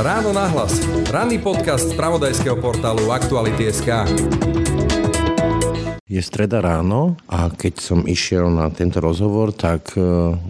[0.00, 0.80] Ráno nahlas.
[1.12, 4.08] Ranný podcast z pravodajského portálu Aktuality.sk.
[6.08, 10.00] Je streda ráno a keď som išiel na tento rozhovor, tak e,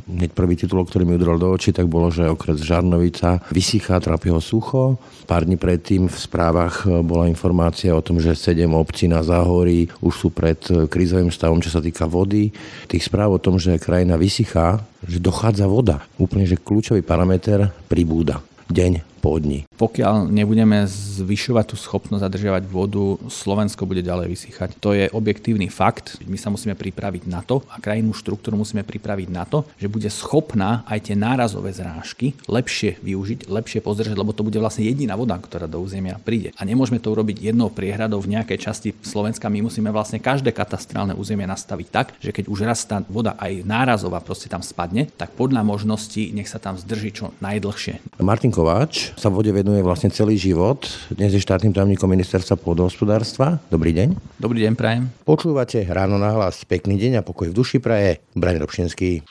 [0.06, 4.30] hneď prvý titulok, ktorý mi udrel do očí, tak bolo, že okres Žarnovica vysychá, trápi
[4.30, 5.02] ho sucho.
[5.26, 9.90] Pár dní predtým v správach e, bola informácia o tom, že sedem obcí na Záhorí
[9.98, 12.54] už sú pred e, krízovým stavom, čo sa týka vody.
[12.86, 14.78] Tých správ o tom, že krajina vysychá,
[15.10, 16.06] že dochádza voda.
[16.22, 18.38] Úplne, že kľúčový parameter pribúda
[18.70, 19.69] deň po.
[19.80, 24.76] Pokiaľ nebudeme zvyšovať tú schopnosť zadržiavať vodu, Slovensko bude ďalej vysychať.
[24.84, 26.20] To je objektívny fakt.
[26.28, 30.12] My sa musíme pripraviť na to a krajinu štruktúru musíme pripraviť na to, že bude
[30.12, 35.40] schopná aj tie nárazové zrážky lepšie využiť, lepšie pozdržať, lebo to bude vlastne jediná voda,
[35.40, 36.52] ktorá do územia príde.
[36.60, 39.48] A nemôžeme to urobiť jednou priehradou v nejakej časti Slovenska.
[39.48, 43.64] My musíme vlastne každé katastrálne územie nastaviť tak, že keď už raz tá voda aj
[43.64, 48.20] nárazová proste tam spadne, tak podľa možností nech sa tam zdrží čo najdlhšie.
[48.20, 50.90] Martin Kováč, sa vode venuje vlastne celý život.
[51.14, 53.62] Dnes je štátnym tajomníkom ministerstva pôdohospodárstva.
[53.70, 54.18] Dobrý deň.
[54.42, 55.06] Dobrý deň, prajem.
[55.22, 56.66] Počúvate ráno na hlas.
[56.66, 58.18] Pekný deň a pokoj v duši praje.
[58.34, 59.22] Braň Robšinský.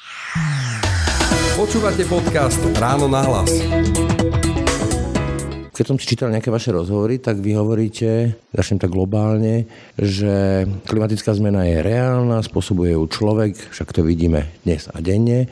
[1.59, 3.51] Počúvate podcast Ráno na hlas.
[5.75, 11.35] Keď som si čítal nejaké vaše rozhovory, tak vy hovoríte, začnem tak globálne, že klimatická
[11.35, 15.51] zmena je reálna, spôsobuje ju človek, však to vidíme dnes a denne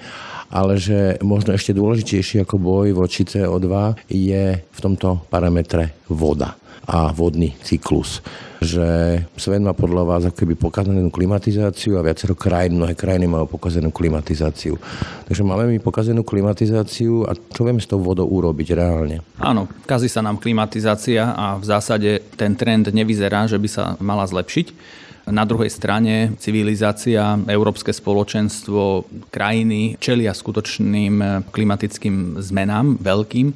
[0.52, 3.68] ale že možno ešte dôležitejší ako boj voči CO2
[4.08, 6.56] je v tomto parametre voda
[6.88, 8.24] a vodný cyklus.
[8.64, 8.88] Že
[9.36, 13.92] svet má podľa vás ako keby pokazenú klimatizáciu a viacero krajín, mnohé krajiny majú pokazenú
[13.92, 14.80] klimatizáciu.
[15.28, 19.20] Takže máme my pokazenú klimatizáciu a čo vieme s tou vodou urobiť reálne?
[19.38, 24.24] Áno, kazí sa nám klimatizácia a v zásade ten trend nevyzerá, že by sa mala
[24.24, 24.96] zlepšiť.
[25.28, 33.52] Na druhej strane civilizácia, európske spoločenstvo, krajiny čelia skutočným klimatickým zmenám veľkým,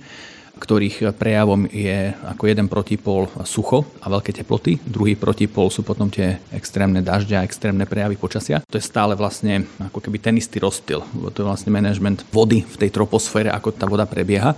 [0.61, 6.37] ktorých prejavom je ako jeden protipol sucho a veľké teploty, druhý protipol sú potom tie
[6.53, 8.61] extrémne dažďa a extrémne prejavy počasia.
[8.67, 11.01] To je stále vlastne ako keby ten istý rozstyl.
[11.01, 14.53] To je vlastne management vody v tej troposfére, ako tá voda prebieha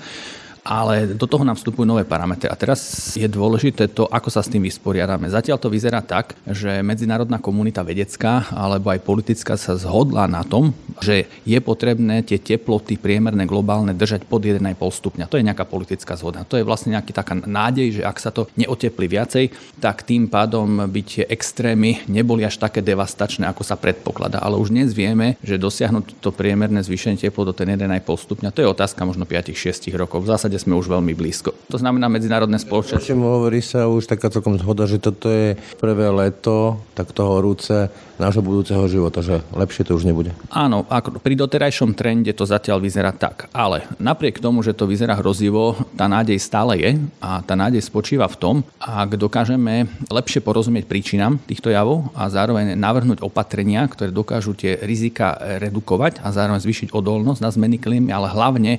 [0.64, 2.48] ale do toho nám vstupujú nové parametre.
[2.48, 5.28] A teraz je dôležité to, ako sa s tým vysporiadame.
[5.28, 10.72] Zatiaľ to vyzerá tak, že medzinárodná komunita vedecká alebo aj politická sa zhodla na tom,
[11.04, 15.28] že je potrebné tie teploty priemerné globálne držať pod 1,5 stupňa.
[15.28, 16.48] To je nejaká politická zhoda.
[16.48, 19.52] To je vlastne nejaký taká nádej, že ak sa to neotepli viacej,
[19.84, 24.40] tak tým pádom by tie extrémy neboli až také devastačné, ako sa predpokladá.
[24.40, 28.64] Ale už dnes vieme, že dosiahnuť to priemerné zvýšenie teplot do ten 1,5 stupňa, to
[28.64, 30.24] je otázka možno 5-6 rokov.
[30.24, 31.50] V zásade zásade sme už veľmi blízko.
[31.74, 33.18] To znamená medzinárodné spoločenstvo.
[33.18, 37.90] Hovorí sa už taká celkom zhoda, že toto je prvé leto takto horúce
[38.22, 40.30] nášho budúceho života, že lepšie to už nebude.
[40.54, 43.50] Áno, ako pri doterajšom trende to zatiaľ vyzerá tak.
[43.50, 48.30] Ale napriek tomu, že to vyzerá hrozivo, tá nádej stále je a tá nádej spočíva
[48.30, 54.54] v tom, ak dokážeme lepšie porozumieť príčinám týchto javov a zároveň navrhnúť opatrenia, ktoré dokážu
[54.54, 58.78] tie rizika redukovať a zároveň zvýšiť odolnosť na zmeny klímy, ale hlavne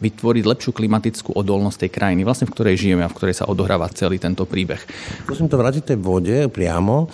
[0.00, 3.92] vytvoriť lepšiu klimatickú odolnosť tej krajiny, vlastne v ktorej žijeme a v ktorej sa odohráva
[3.92, 4.80] celý tento príbeh.
[5.28, 7.10] Musím to vrátiť tej vode priamo.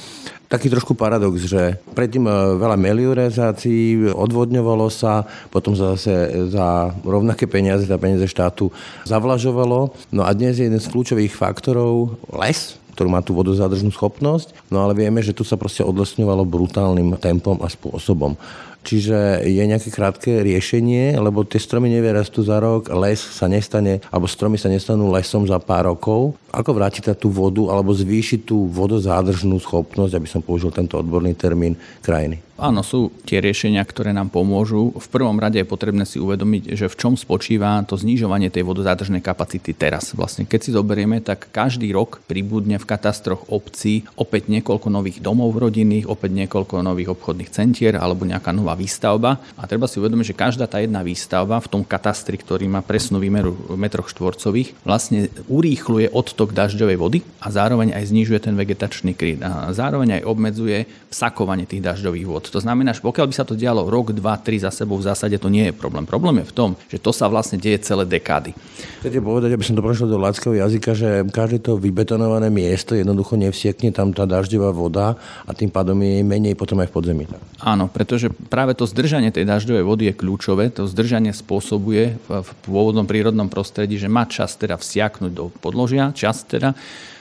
[0.51, 6.11] Taký trošku paradox, že predtým e, veľa meliorizácií, odvodňovalo sa, potom zase
[6.51, 8.67] za rovnaké peniaze, za peniaze štátu
[9.07, 9.95] zavlažovalo.
[10.11, 14.83] No a dnes je jeden z kľúčových faktorov les, ktorú má tú vodozádržnú schopnosť, no
[14.83, 18.35] ale vieme, že tu sa proste odlesňovalo brutálnym tempom a spôsobom.
[18.81, 24.25] Čiže je nejaké krátke riešenie, lebo tie stromy nevyrastú za rok, les sa nestane, alebo
[24.25, 26.35] stromy sa nestanú lesom za pár rokov.
[26.51, 31.77] Ako vrátiť tú vodu, alebo zvýšiť tú vodozádržnú schopnosť, aby som použil tento odborný termín,
[32.01, 32.50] krajiny?
[32.61, 34.93] Áno, sú tie riešenia, ktoré nám pomôžu.
[34.93, 39.25] V prvom rade je potrebné si uvedomiť, že v čom spočíva to znižovanie tej vodozádržnej
[39.25, 40.13] kapacity teraz.
[40.13, 45.57] Vlastne, keď si zoberieme, tak každý rok pribudne v katastroch obcí opäť niekoľko nových domov
[45.57, 49.41] rodinných, opäť niekoľko nových obchodných centier alebo nejaká nová výstavba.
[49.57, 53.25] A treba si uvedomiť, že každá tá jedna výstavba v tom katastri, ktorý má presnú
[53.25, 59.17] výmeru v metroch štvorcových, vlastne urýchluje odtok dažďovej vody a zároveň aj znižuje ten vegetačný
[59.17, 59.41] kryt.
[59.41, 62.45] A zároveň aj obmedzuje vsakovanie tých dažďových vod.
[62.51, 65.39] To znamená, že pokiaľ by sa to dialo rok, dva, tri za sebou, v zásade
[65.39, 66.05] to nie je problém.
[66.05, 68.53] Problém je v tom, že to sa vlastne deje celé dekády.
[69.01, 73.39] Chcete povedať, aby som to prešiel do ľadského jazyka, že každé to vybetonované miesto jednoducho
[73.39, 75.17] nevsiekne tam tá dažďová voda
[75.47, 77.25] a tým pádom je menej potom aj v podzemí.
[77.63, 80.73] Áno, pretože práve to zdržanie tej dažďovej vody je kľúčové.
[80.75, 86.43] To zdržanie spôsobuje v pôvodnom prírodnom prostredí, že má čas teda vsiaknúť do podložia, čas
[86.49, 86.75] teda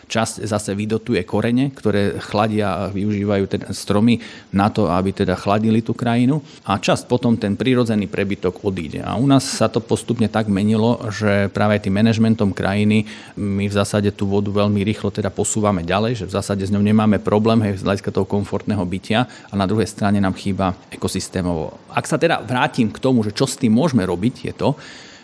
[0.10, 4.18] časť zase vydotuje korene, ktoré chladia a využívajú teda stromy
[4.50, 9.06] na to, aby teda chladili tú krajinu a časť potom ten prírodzený prebytok odíde.
[9.06, 13.06] A u nás sa to postupne tak menilo, že práve tým manažmentom krajiny
[13.38, 16.82] my v zásade tú vodu veľmi rýchlo teda posúvame ďalej, že v zásade s ňou
[16.82, 21.78] nemáme problém hej, z hľadiska toho komfortného bytia a na druhej strane nám chýba ekosystémovo.
[21.94, 24.74] Ak sa teda vrátim k tomu, že čo s tým môžeme robiť, je to,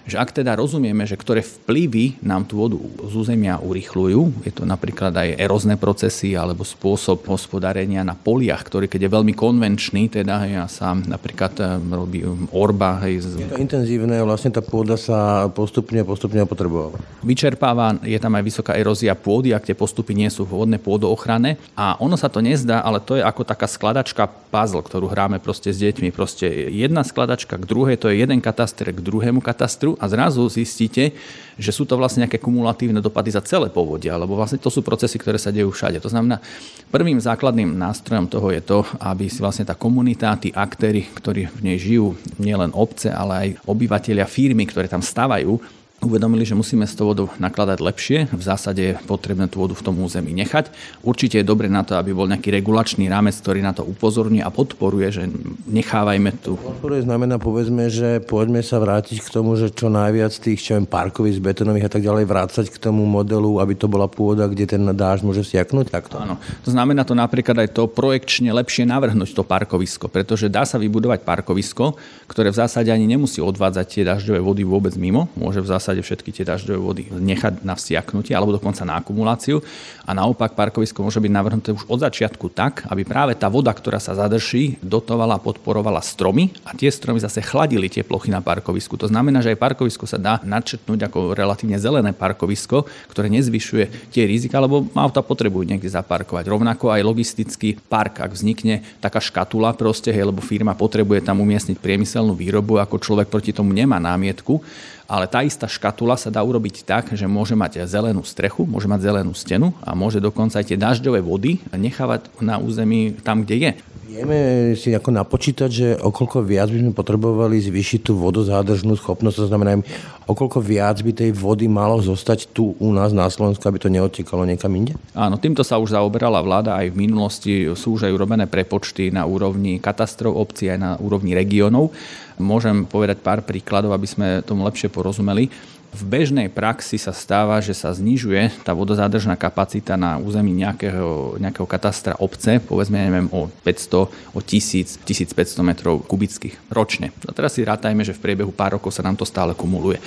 [0.05, 2.77] že ak teda rozumieme, že ktoré vplyvy nám tú vodu
[3.09, 8.85] z územia urychľujú, je to napríklad aj erozné procesy alebo spôsob hospodárenia na poliach, ktorý
[8.85, 12.21] keď je veľmi konvenčný, teda ja sa napríklad eh, robí
[12.53, 13.01] orba.
[13.01, 13.49] Hej, z...
[13.49, 17.01] Je to intenzívne, vlastne tá pôda sa postupne, postupne opotrebovala.
[17.25, 21.57] Vyčerpáva, je tam aj vysoká erózia pôdy, ak tie postupy nie sú vhodné pôdoochranné.
[21.73, 25.73] A ono sa to nezdá, ale to je ako taká skladačka puzzle, ktorú hráme proste
[25.73, 26.13] s deťmi.
[26.13, 31.15] Proste jedna skladačka k druhej, to je jeden kataster k druhému katastru a zrazu zistíte,
[31.55, 35.15] že sú to vlastne nejaké kumulatívne dopady za celé povodie, alebo vlastne to sú procesy,
[35.15, 36.03] ktoré sa dejú všade.
[36.03, 36.43] To znamená,
[36.91, 41.59] prvým základným nástrojom toho je to, aby si vlastne tá komunita, tí aktéry, ktorí v
[41.63, 45.55] nej žijú, nielen obce, ale aj obyvateľia firmy, ktoré tam stavajú,
[46.03, 48.17] uvedomili, že musíme s tou vodou nakladať lepšie.
[48.29, 50.69] V zásade je potrebné tú vodu v tom území nechať.
[51.01, 54.53] Určite je dobre na to, aby bol nejaký regulačný rámec, ktorý na to upozorní a
[54.53, 55.23] podporuje, že
[55.65, 56.61] nechávajme tu.
[56.61, 60.85] Podporuje znamená, povedzme, že poďme sa vrátiť k tomu, že čo najviac tých čo viem,
[60.85, 64.83] parkovíc, betónových a tak ďalej vrácať k tomu modelu, aby to bola pôda, kde ten
[64.93, 66.21] dáž môže siaknúť takto.
[66.21, 66.37] Áno.
[66.67, 71.25] To znamená to napríklad aj to projekčne lepšie navrhnúť to parkovisko, pretože dá sa vybudovať
[71.25, 71.97] parkovisko,
[72.29, 75.31] ktoré v zásade ani nemusí odvádzať tie dažďové vody vôbec mimo.
[75.33, 79.61] Môže v zásade zásade všetky tie dažďové vody nechať na vsiaknutie alebo dokonca na akumuláciu.
[80.09, 84.01] A naopak parkovisko môže byť navrhnuté už od začiatku tak, aby práve tá voda, ktorá
[84.01, 88.97] sa zadrží, dotovala a podporovala stromy a tie stromy zase chladili tie plochy na parkovisku.
[88.97, 94.25] To znamená, že aj parkovisko sa dá načrtnúť ako relatívne zelené parkovisko, ktoré nezvyšuje tie
[94.25, 96.49] rizika, lebo auta potrebujú niekde zaparkovať.
[96.49, 101.77] Rovnako aj logistický park, ak vznikne taká škatula proste, hej, lebo firma potrebuje tam umiestniť
[101.77, 104.63] priemyselnú výrobu, ako človek proti tomu nemá námietku,
[105.05, 109.05] ale tá istá škatula sa dá urobiť tak, že môže mať zelenú strechu, môže mať
[109.05, 113.71] zelenú stenu a môže dokonca aj tie dažďové vody nechávať na území tam, kde je.
[114.05, 114.39] Vieme
[114.77, 119.81] si ako napočítať, že okolko viac by sme potrebovali zvýšiť tú vodozádržnú schopnosť, to znamená,
[120.29, 124.45] okolko viac by tej vody malo zostať tu u nás na Slovensku, aby to neotekalo
[124.45, 124.93] niekam inde?
[125.17, 127.53] Áno, týmto sa už zaoberala vláda aj v minulosti.
[127.73, 131.89] Sú už aj urobené prepočty na úrovni katastrov obcí aj na úrovni regiónov.
[132.39, 135.47] Môžem povedať pár príkladov, aby sme tomu lepšie porozumeli.
[135.95, 141.63] V bežnej praxi sa stáva, že sa znižuje tá vodozádržná kapacita na území nejakého, nejakého
[141.63, 147.15] katastra obce, povedzme, neviem, o 500, o 1000, 1500 metrov kubických ročne.
[147.23, 150.03] A teraz si rátajme, že v priebehu pár rokov sa nám to stále kumuluje.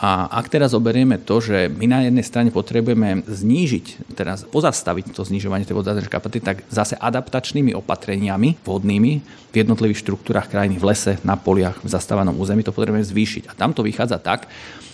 [0.00, 5.28] A ak teraz oberieme to, že my na jednej strane potrebujeme znížiť, teraz pozastaviť to
[5.28, 9.12] znižovanie tej vodozádržnej kapacity, tak zase adaptačnými opatreniami vodnými
[9.52, 13.52] v jednotlivých štruktúrach krajiny, v lese, na poliach, v zastávanom území to potrebujeme zvýšiť.
[13.52, 14.48] A tam to vychádza tak,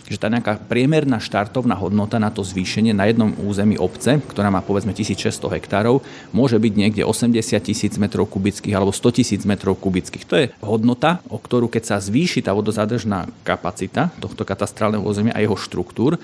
[0.07, 4.63] že tá nejaká priemerná štartovná hodnota na to zvýšenie na jednom území obce, ktorá má
[4.63, 6.01] povedzme 1600 hektárov,
[6.31, 10.25] môže byť niekde 80 tisíc metrov kubických alebo 100 tisíc metrov kubických.
[10.31, 15.43] To je hodnota, o ktorú keď sa zvýši tá vodozádržná kapacita tohto katastrálneho územia a
[15.45, 16.17] jeho štruktúr,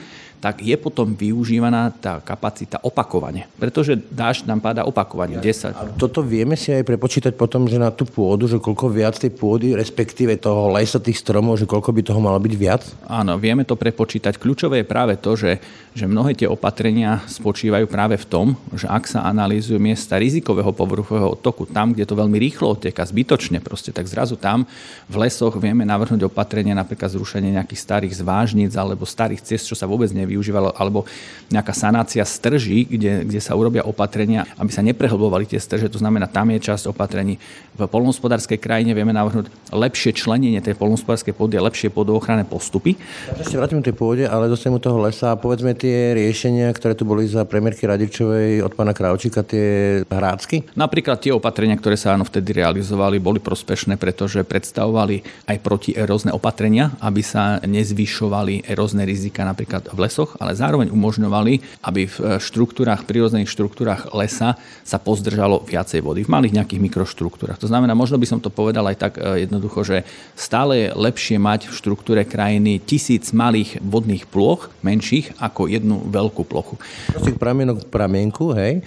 [0.42, 3.46] tak je potom využívaná tá kapacita opakovane.
[3.62, 5.70] Pretože dážď nám páda opakovane, 10.
[5.70, 9.30] A toto vieme si aj prepočítať potom, že na tú pôdu, že koľko viac tej
[9.30, 12.82] pôdy, respektíve toho lesa, tých stromov, že koľko by toho malo byť viac?
[13.06, 14.34] Áno, vieme to prepočítať.
[14.34, 15.62] Kľúčové je práve to, že,
[15.94, 21.38] že mnohé tie opatrenia spočívajú práve v tom, že ak sa analýzujú miesta rizikového povrchového
[21.38, 24.66] toku, tam, kde to veľmi rýchlo odteka, zbytočne proste, tak zrazu tam
[25.06, 29.86] v lesoch vieme navrhnúť opatrenia, napríklad zrušenie nejakých starých zvážnic alebo starých ciest, čo sa
[29.86, 31.04] vôbec nevie využívalo, alebo
[31.52, 35.92] nejaká sanácia strží, kde, kde sa urobia opatrenia, aby sa neprehlbovali tie strže.
[35.92, 37.36] To znamená, tam je časť opatrení.
[37.76, 42.96] V polnohospodárskej krajine vieme navrhnúť lepšie členenie tej polnohospodárskej pôdy lepšie pôdoochranné postupy.
[43.36, 47.28] Ešte vrátim tej pôde, ale dostaneme toho lesa a povedzme tie riešenia, ktoré tu boli
[47.28, 50.68] za premiérky Radičovej od pána Kravčíka, tie hrácky?
[50.76, 56.92] Napríklad tie opatrenia, ktoré sa áno vtedy realizovali, boli prospešné, pretože predstavovali aj protierózne opatrenia,
[57.00, 62.36] aby sa nezvyšovali erózne rizika napríklad v lesoch lesoch, ale zároveň umožňovali, aby v eh,
[62.36, 67.56] štruktúrach, prírodzených štruktúrach lesa sa pozdržalo viacej vody, v malých nejakých mikroštruktúrach.
[67.56, 70.04] To znamená, možno by som to povedal aj tak eh, jednoducho, že
[70.36, 76.44] stále je lepšie mať v štruktúre krajiny tisíc malých vodných plôch, menších, ako jednu veľkú
[76.44, 76.76] plochu.
[77.24, 78.84] Tých pramienok pramienku, hej,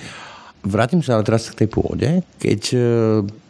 [0.66, 2.26] Vrátim sa ale teraz k tej pôde.
[2.42, 2.78] Keď e,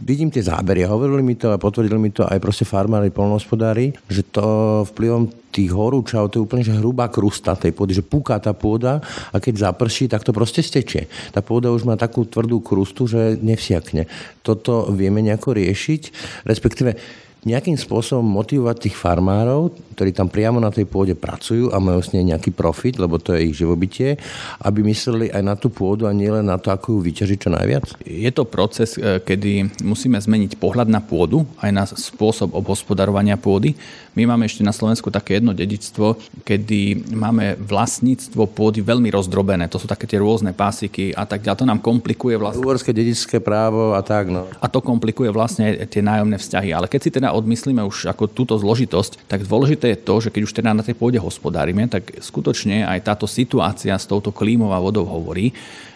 [0.03, 4.27] vidím tie zábery, hovorili mi to a potvrdili mi to aj proste farmári, polnohospodári, že
[4.27, 8.51] to vplyvom tých horúčav, to je úplne že hrubá krusta tej pôdy, že púka tá
[8.51, 8.99] pôda
[9.31, 11.07] a keď zaprší, tak to proste stečie.
[11.31, 14.11] Tá pôda už má takú tvrdú krustu, že nevsiakne.
[14.43, 16.01] Toto vieme nejako riešiť,
[16.43, 16.99] respektíve
[17.45, 22.09] nejakým spôsobom motivovať tých farmárov, ktorí tam priamo na tej pôde pracujú a majú s
[22.09, 24.17] nej nejaký profit, lebo to je ich živobytie,
[24.65, 27.85] aby mysleli aj na tú pôdu a nielen na to, ako ju vyťažiť čo najviac?
[28.01, 33.77] Je to proces, e, kedy musíme zmeniť pohľad na pôdu, aj na spôsob obhospodarovania pôdy.
[34.17, 39.67] My máme ešte na Slovensku také jedno dedičstvo, kedy máme vlastníctvo pôdy veľmi rozdrobené.
[39.69, 41.61] To sú také tie rôzne pásiky a tak ďalej.
[41.61, 42.63] To nám komplikuje vlastne.
[42.63, 44.31] Úvorské dedičské právo a tak.
[44.31, 44.47] No.
[44.63, 46.71] A to komplikuje vlastne tie nájomné vzťahy.
[46.71, 50.41] Ale keď si teda odmyslíme už ako túto zložitosť, tak dôležité je to, že keď
[50.47, 54.79] už teda na tej pôde hospodárime, tak skutočne aj táto situácia s touto klímou a
[54.79, 55.51] vodou hovorí,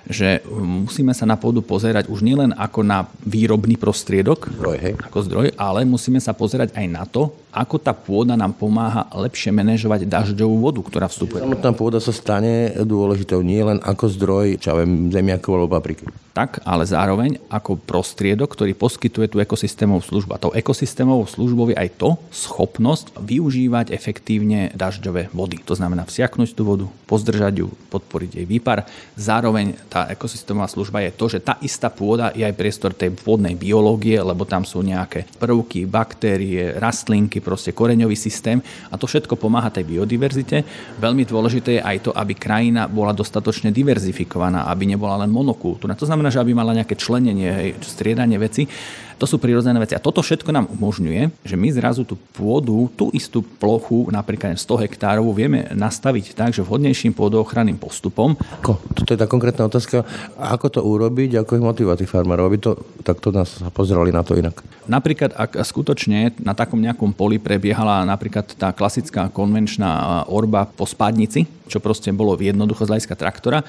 [0.10, 4.94] že musíme sa na pôdu pozerať už nielen ako na výrobný prostriedok, zdroj, hej.
[4.98, 9.54] ako zdroj, ale musíme sa pozerať aj na to, ako tá pôda nám pomáha lepšie
[9.54, 11.46] manažovať dažďovú vodu, ktorá vstupuje.
[11.46, 16.10] Samotná pôda sa stane dôležitou nie len ako zdroj, čo viem, zemiakov alebo papriky.
[16.34, 20.32] Tak, ale zároveň ako prostriedok, ktorý poskytuje tú ekosystémovú službu.
[20.38, 25.62] A tou ekosystémovou službou aj to schopnosť využívať efektívne dažďové vody.
[25.70, 28.90] To znamená vsiaknúť tú vodu, pozdržať ju, podporiť jej výpar.
[29.14, 33.54] Zároveň tá ekosystémová služba je to, že tá istá pôda je aj priestor tej pôdnej
[33.54, 38.60] biológie, lebo tam sú nejaké prvky, baktérie, rastlinky, proste koreňový systém
[38.90, 40.66] a to všetko pomáha tej biodiverzite.
[40.98, 46.00] Veľmi dôležité je aj to, aby krajina bola dostatočne diverzifikovaná, aby nebola len monokultúrna.
[46.00, 48.66] To znamená, že aby mala nejaké členenie, hej, striedanie veci.
[49.20, 49.94] To sú prirodzené veci.
[49.94, 54.88] A toto všetko nám umožňuje, že my zrazu tú pôdu, tú istú plochu, napríklad 100
[54.88, 58.40] hektárov, vieme nastaviť tak, že vhodnejším pôdoohranným postupom.
[58.64, 58.80] Ako?
[58.96, 60.08] Toto je tá konkrétna otázka.
[60.40, 64.40] Ako to urobiť, ako ich motivovať tých farmárov, aby to takto nás pozerali na to
[64.40, 64.64] inak?
[64.88, 71.44] Napríklad, ak skutočne na takom nejakom poli prebiehala napríklad tá klasická konvenčná orba po spádnici,
[71.68, 73.68] čo proste bolo jednoducho z hľadiska traktora,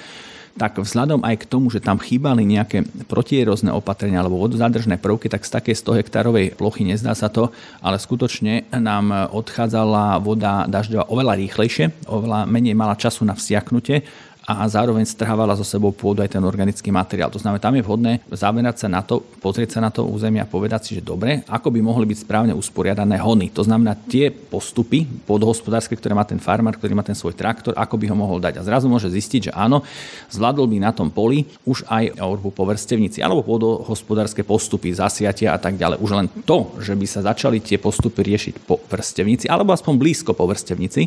[0.61, 5.49] tak vzhľadom aj k tomu, že tam chýbali nejaké protierozné opatrenia alebo vodozádržné prvky, tak
[5.49, 7.49] z takej 100 hektárovej plochy nezdá sa to,
[7.81, 14.05] ale skutočne nám odchádzala voda dažďová oveľa rýchlejšie, oveľa menej mala času na vsiaknutie
[14.59, 17.31] a zároveň strhávala zo sebou pôdu aj ten organický materiál.
[17.31, 20.49] To znamená, tam je vhodné zamerať sa na to, pozrieť sa na to územie a
[20.49, 23.55] povedať si, že dobre, ako by mohli byť správne usporiadané hony.
[23.55, 27.95] To znamená, tie postupy podhospodárske, ktoré má ten farmár, ktorý má ten svoj traktor, ako
[27.95, 28.59] by ho mohol dať.
[28.59, 29.87] A zrazu môže zistiť, že áno,
[30.35, 35.59] zvládol by na tom poli už aj orbu po vrstevnici alebo podhospodárske postupy, zasiatia a
[35.63, 36.03] tak ďalej.
[36.03, 40.35] Už len to, že by sa začali tie postupy riešiť po vrstevnici alebo aspoň blízko
[40.35, 41.07] po vrstevnici,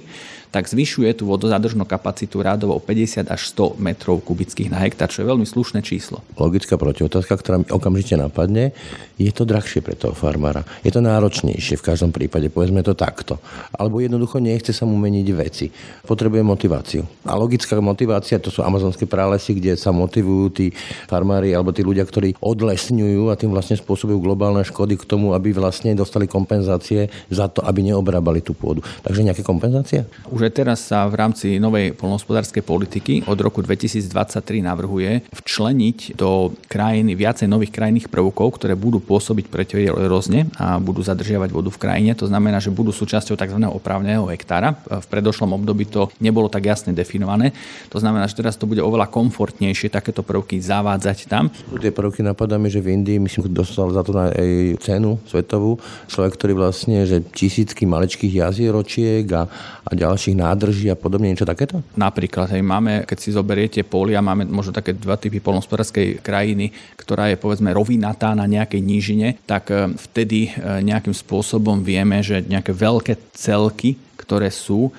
[0.53, 5.25] tak zvyšuje tú vodozádržnú kapacitu rádovo o 50 až 100 metrov kubických na hektár, čo
[5.25, 6.21] je veľmi slušné číslo.
[6.37, 8.77] Logická protiotázka, ktorá mi okamžite napadne,
[9.17, 10.61] je to drahšie pre toho farmára.
[10.85, 13.41] Je to náročnejšie v každom prípade, povedzme to takto.
[13.73, 15.73] Alebo jednoducho nechce sa mu meniť veci.
[16.05, 17.01] Potrebuje motiváciu.
[17.25, 20.69] A logická motivácia, to sú amazonské pralesy, kde sa motivujú tí
[21.09, 25.49] farmári alebo tí ľudia, ktorí odlesňujú a tým vlastne spôsobujú globálne škody k tomu, aby
[25.57, 28.85] vlastne dostali kompenzácie za to, aby neobrábali tú pôdu.
[29.01, 30.05] Takže nejaké kompenzácie?
[30.29, 36.53] Už že teraz sa v rámci novej polnohospodárskej politiky od roku 2023 navrhuje včleniť do
[36.67, 42.11] krajiny viacej nových krajných prvkov, ktoré budú pôsobiť protirozne a budú zadržiavať vodu v krajine.
[42.17, 43.59] To znamená, že budú súčasťou tzv.
[43.63, 44.75] opravného hektára.
[44.87, 47.51] V predošlom období to nebolo tak jasne definované.
[47.89, 51.49] To znamená, že teraz to bude oveľa komfortnejšie takéto prvky zavádzať tam.
[51.53, 55.79] Tie prvky napadáme, že v Indii, myslím, dostal za to aj cenu svetovú.
[56.07, 59.47] Človek, ktorý vlastne, že tisícky maličkých jazieročiek a,
[59.83, 61.83] a ďalších nádrží a podobne, niečo takéto?
[61.95, 67.29] Napríklad, hej, máme, keď si zoberiete polia, máme možno také dva typy polnospodárskej krajiny, ktorá
[67.29, 72.71] je povedzme rovinatá na nejakej nížine, tak e, vtedy e, nejakým spôsobom vieme, že nejaké
[72.73, 74.89] veľké celky, ktoré sú,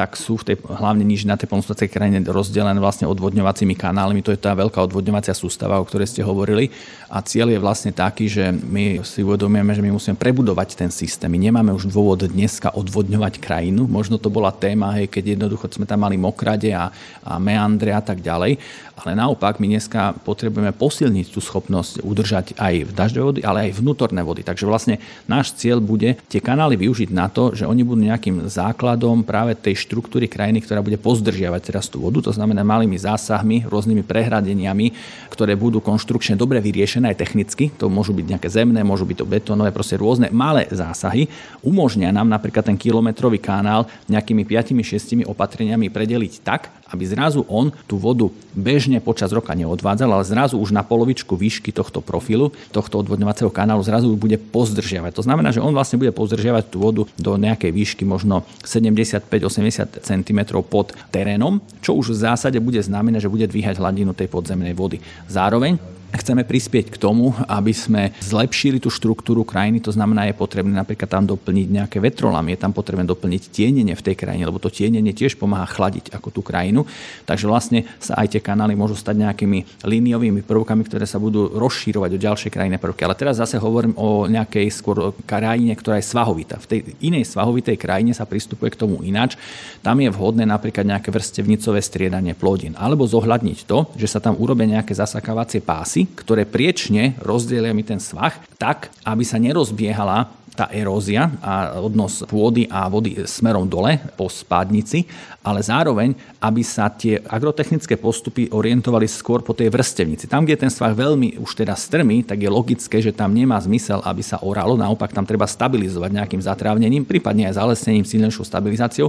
[0.00, 4.24] tak sú v tej hlavne niž na tej polnospodárskej krajine rozdelené vlastne odvodňovacími kanálmi.
[4.24, 6.72] To je tá veľká odvodňovacia sústava, o ktorej ste hovorili.
[7.12, 11.28] A cieľ je vlastne taký, že my si uvedomujeme, že my musíme prebudovať ten systém.
[11.28, 13.84] My nemáme už dôvod dneska odvodňovať krajinu.
[13.84, 16.88] Možno to bola téma, hej, keď jednoducho sme tam mali mokrade a,
[17.20, 18.56] a meandre a tak ďalej.
[19.00, 24.20] Ale naopak my dneska potrebujeme posilniť tú schopnosť udržať aj dažďové vody, ale aj vnútorné
[24.20, 24.44] vody.
[24.44, 29.24] Takže vlastne náš cieľ bude tie kanály využiť na to, že oni budú nejakým základom
[29.24, 34.04] práve tej štruktúry krajiny, ktorá bude pozdržiavať teraz tú vodu, to znamená malými zásahmi, rôznymi
[34.04, 34.92] prehradeniami,
[35.32, 39.26] ktoré budú konštrukčne dobre vyriešené aj technicky, to môžu byť nejaké zemné, môžu byť to
[39.26, 41.30] betónové, proste rôzne malé zásahy,
[41.64, 47.94] umožnia nám napríklad ten kilometrový kanál nejakými 5-6 opatreniami predeliť tak, aby zrazu on tú
[47.96, 53.54] vodu bežne počas roka neodvádzal, ale zrazu už na polovičku výšky tohto profilu, tohto odvodňovacieho
[53.54, 55.14] kanálu zrazu bude pozdržiavať.
[55.14, 60.40] To znamená, že on vlastne bude pozdržiavať tú vodu do nejakej výšky možno 75-80 cm
[60.66, 64.98] pod terénom, čo už v zásade bude znamenať, že bude dvíhať hladinu tej podzemnej vody.
[65.30, 70.74] Zároveň Chceme prispieť k tomu, aby sme zlepšili tú štruktúru krajiny, to znamená, je potrebné
[70.74, 74.74] napríklad tam doplniť nejaké vetrolamy, je tam potrebné doplniť tienenie v tej krajine, lebo to
[74.74, 76.82] tienenie tiež pomáha chladiť ako tú krajinu.
[77.30, 82.10] Takže vlastne sa aj tie kanály môžu stať nejakými líniovými prvkami, ktoré sa budú rozšírovať
[82.10, 83.06] do ďalšej krajiny prvky.
[83.06, 86.58] Ale teraz zase hovorím o nejakej skôr krajine, ktorá je svahovitá.
[86.58, 89.38] V tej inej svahovitej krajine sa pristupuje k tomu ináč.
[89.78, 92.74] Tam je vhodné napríklad nejaké vrstevnicové striedanie plodín.
[92.74, 97.84] Alebo zohľadniť to, že sa tam urobia nejaké zasakávacie pásy, veci, ktoré priečne rozdielia mi
[97.84, 103.96] ten svah tak, aby sa nerozbiehala tá erózia a odnos pôdy a vody smerom dole
[104.12, 105.08] po spádnici,
[105.40, 110.28] ale zároveň, aby sa tie agrotechnické postupy orientovali skôr po tej vrstevnici.
[110.28, 113.56] Tam, kde je ten svah veľmi už teda strmý, tak je logické, že tam nemá
[113.56, 119.08] zmysel, aby sa oralo, naopak tam treba stabilizovať nejakým zatrávnením, prípadne aj zalesnením, silnejšou stabilizáciou,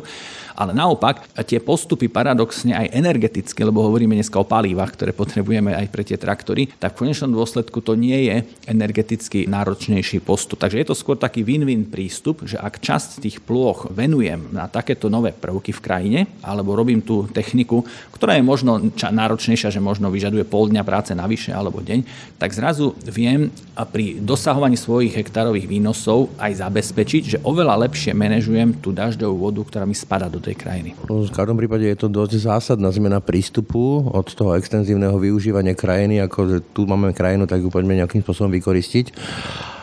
[0.56, 5.88] ale naopak tie postupy paradoxne aj energeticky, lebo hovoríme dneska o palívach, ktoré potrebujeme aj
[5.92, 10.64] pre tie traktory, tak v konečnom dôsledku to nie je energeticky náročnejší postup.
[10.64, 15.10] Takže je to skôr taký win-win prístup, že ak časť tých plôch venujem na takéto
[15.10, 17.84] nové prvky v krajine, alebo robím tú techniku,
[18.14, 22.06] ktorá je možno náročnejšia, že možno vyžaduje pol dňa práce navyše alebo deň,
[22.38, 28.78] tak zrazu viem a pri dosahovaní svojich hektárových výnosov aj zabezpečiť, že oveľa lepšie manažujem
[28.78, 30.94] tú dažďovú vodu, ktorá mi spada do tej krajiny.
[31.10, 36.62] V každom prípade je to dosť zásadná zmena prístupu od toho extenzívneho využívania krajiny, ako
[36.72, 39.14] tu máme krajinu, tak ju poďme nejakým spôsobom vykoristiť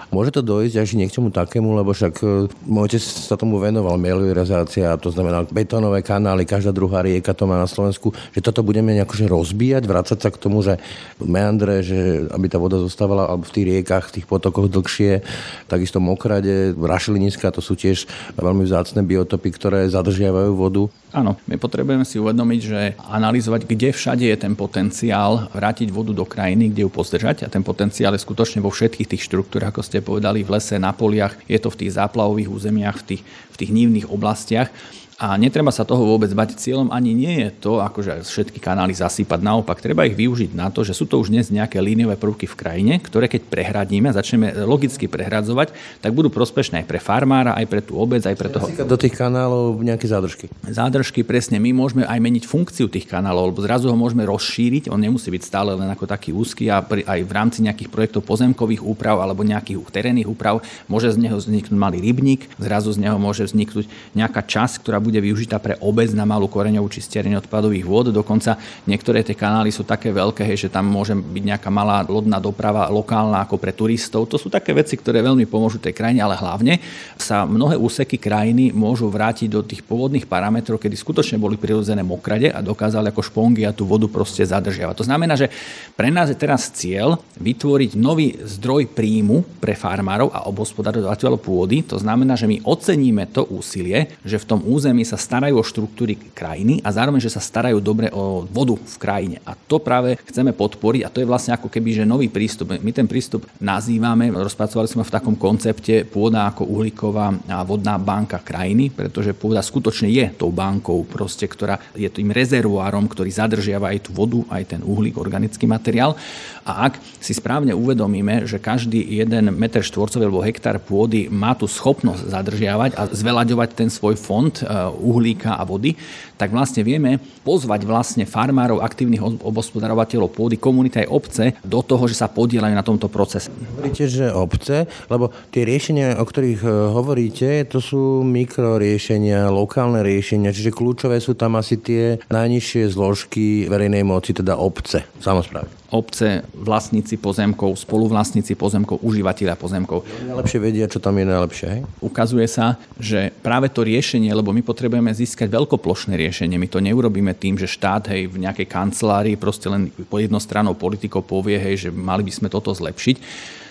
[0.08, 4.00] Môže to dojsť až k niečomu takému, lebo však e, môj otec sa tomu venoval,
[4.00, 8.96] meliorizácia, to znamená betónové kanály, každá druhá rieka to má na Slovensku, že toto budeme
[8.96, 10.80] nejako rozbíjať, vrácať sa k tomu, že
[11.20, 15.20] meandre, že aby tá voda zostávala v tých riekach, v tých potokoch dlhšie,
[15.68, 18.08] takisto mokrade, rašeliniska, to sú tiež
[18.40, 20.88] veľmi vzácne biotopy, ktoré zadržiavajú vodu.
[21.08, 26.28] Áno, my potrebujeme si uvedomiť, že analyzovať, kde všade je ten potenciál vrátiť vodu do
[26.28, 29.97] krajiny, kde ju pozdržať a ten potenciál je skutočne vo všetkých tých štruktúrach, ako ste
[30.00, 33.70] povedali, v lese, na poliach, je to v tých záplavových územiach, v tých, v tých
[33.70, 34.70] nívnych oblastiach.
[35.18, 36.54] A netreba sa toho vôbec bať.
[36.54, 39.42] Cieľom ani nie je to, akože všetky kanály zasýpať.
[39.42, 42.54] Naopak, treba ich využiť na to, že sú to už dnes nejaké líniové prvky v
[42.54, 47.82] krajine, ktoré keď prehradíme, začneme logicky prehradzovať, tak budú prospešné aj pre farmára, aj pre
[47.82, 48.70] tú obec, aj pre toho.
[48.86, 50.54] Do tých kanálov nejaké zádržky.
[50.70, 51.58] Zádržky, presne.
[51.58, 54.86] My môžeme aj meniť funkciu tých kanálov, lebo zrazu ho môžeme rozšíriť.
[54.86, 58.86] On nemusí byť stále len ako taký úzky a aj v rámci nejakých projektov pozemkových
[58.86, 63.42] úprav alebo nejakých terénnych úprav môže z neho vzniknúť malý rybník, zrazu z neho môže
[63.42, 68.12] vzniknúť nejaká časť, ktorá bude využitá pre obec na malú koreňovú čistiareň odpadových vôd.
[68.12, 72.36] Dokonca niektoré tie kanály sú také veľké, hej, že tam môže byť nejaká malá lodná
[72.36, 74.28] doprava lokálna ako pre turistov.
[74.28, 76.76] To sú také veci, ktoré veľmi pomôžu tej krajine, ale hlavne
[77.16, 82.52] sa mnohé úseky krajiny môžu vrátiť do tých pôvodných parametrov, kedy skutočne boli prirodzené mokrade
[82.52, 84.94] a dokázali ako špongy a tú vodu proste zadržiavať.
[85.00, 85.48] To znamená, že
[85.96, 91.86] pre nás je teraz cieľ vytvoriť nový zdroj príjmu pre farmárov a obospodarovateľov pôdy.
[91.88, 95.62] To znamená, že my oceníme to úsilie, že v tom území firmy sa starajú o
[95.62, 99.38] štruktúry krajiny a zároveň, že sa starajú dobre o vodu v krajine.
[99.46, 102.74] A to práve chceme podporiť a to je vlastne ako keby že nový prístup.
[102.82, 108.42] My ten prístup nazývame, rozpracovali sme v takom koncepte pôda ako uhlíková a vodná banka
[108.42, 114.10] krajiny, pretože pôda skutočne je tou bankou, proste, ktorá je tým rezervoárom, ktorý zadržiava aj
[114.10, 116.18] tú vodu, aj ten uhlík, organický materiál.
[116.66, 121.64] A ak si správne uvedomíme, že každý jeden meter štvorcový alebo hektár pôdy má tú
[121.64, 125.94] schopnosť zadržiavať a zvelaďovať ten svoj fond e, uhlíka a vody,
[126.38, 132.18] tak vlastne vieme pozvať vlastne farmárov, aktívnych obospodarovateľov pôdy, komunity aj obce do toho, že
[132.18, 133.50] sa podielajú na tomto procese.
[133.50, 140.54] Hovoríte, že obce, lebo tie riešenia, o ktorých e, hovoríte, to sú mikroriešenia, lokálne riešenia,
[140.54, 147.16] čiže kľúčové sú tam asi tie najnižšie zložky verejnej moci, teda obce, samozprávy obce, vlastníci
[147.16, 150.04] pozemkov, spoluvlastníci pozemkov, užívateľia pozemkov.
[150.28, 151.68] Najlepšie vedia, čo tam je najlepšie.
[151.72, 151.80] Hej?
[152.04, 157.32] Ukazuje sa, že práve to riešenie, lebo my potrebujeme získať veľkoplošné riešenie, my to neurobíme
[157.32, 161.90] tým, že štát hej, v nejakej kancelárii proste len po jednostrannou politikou povie, hej, že
[161.90, 163.16] mali by sme toto zlepšiť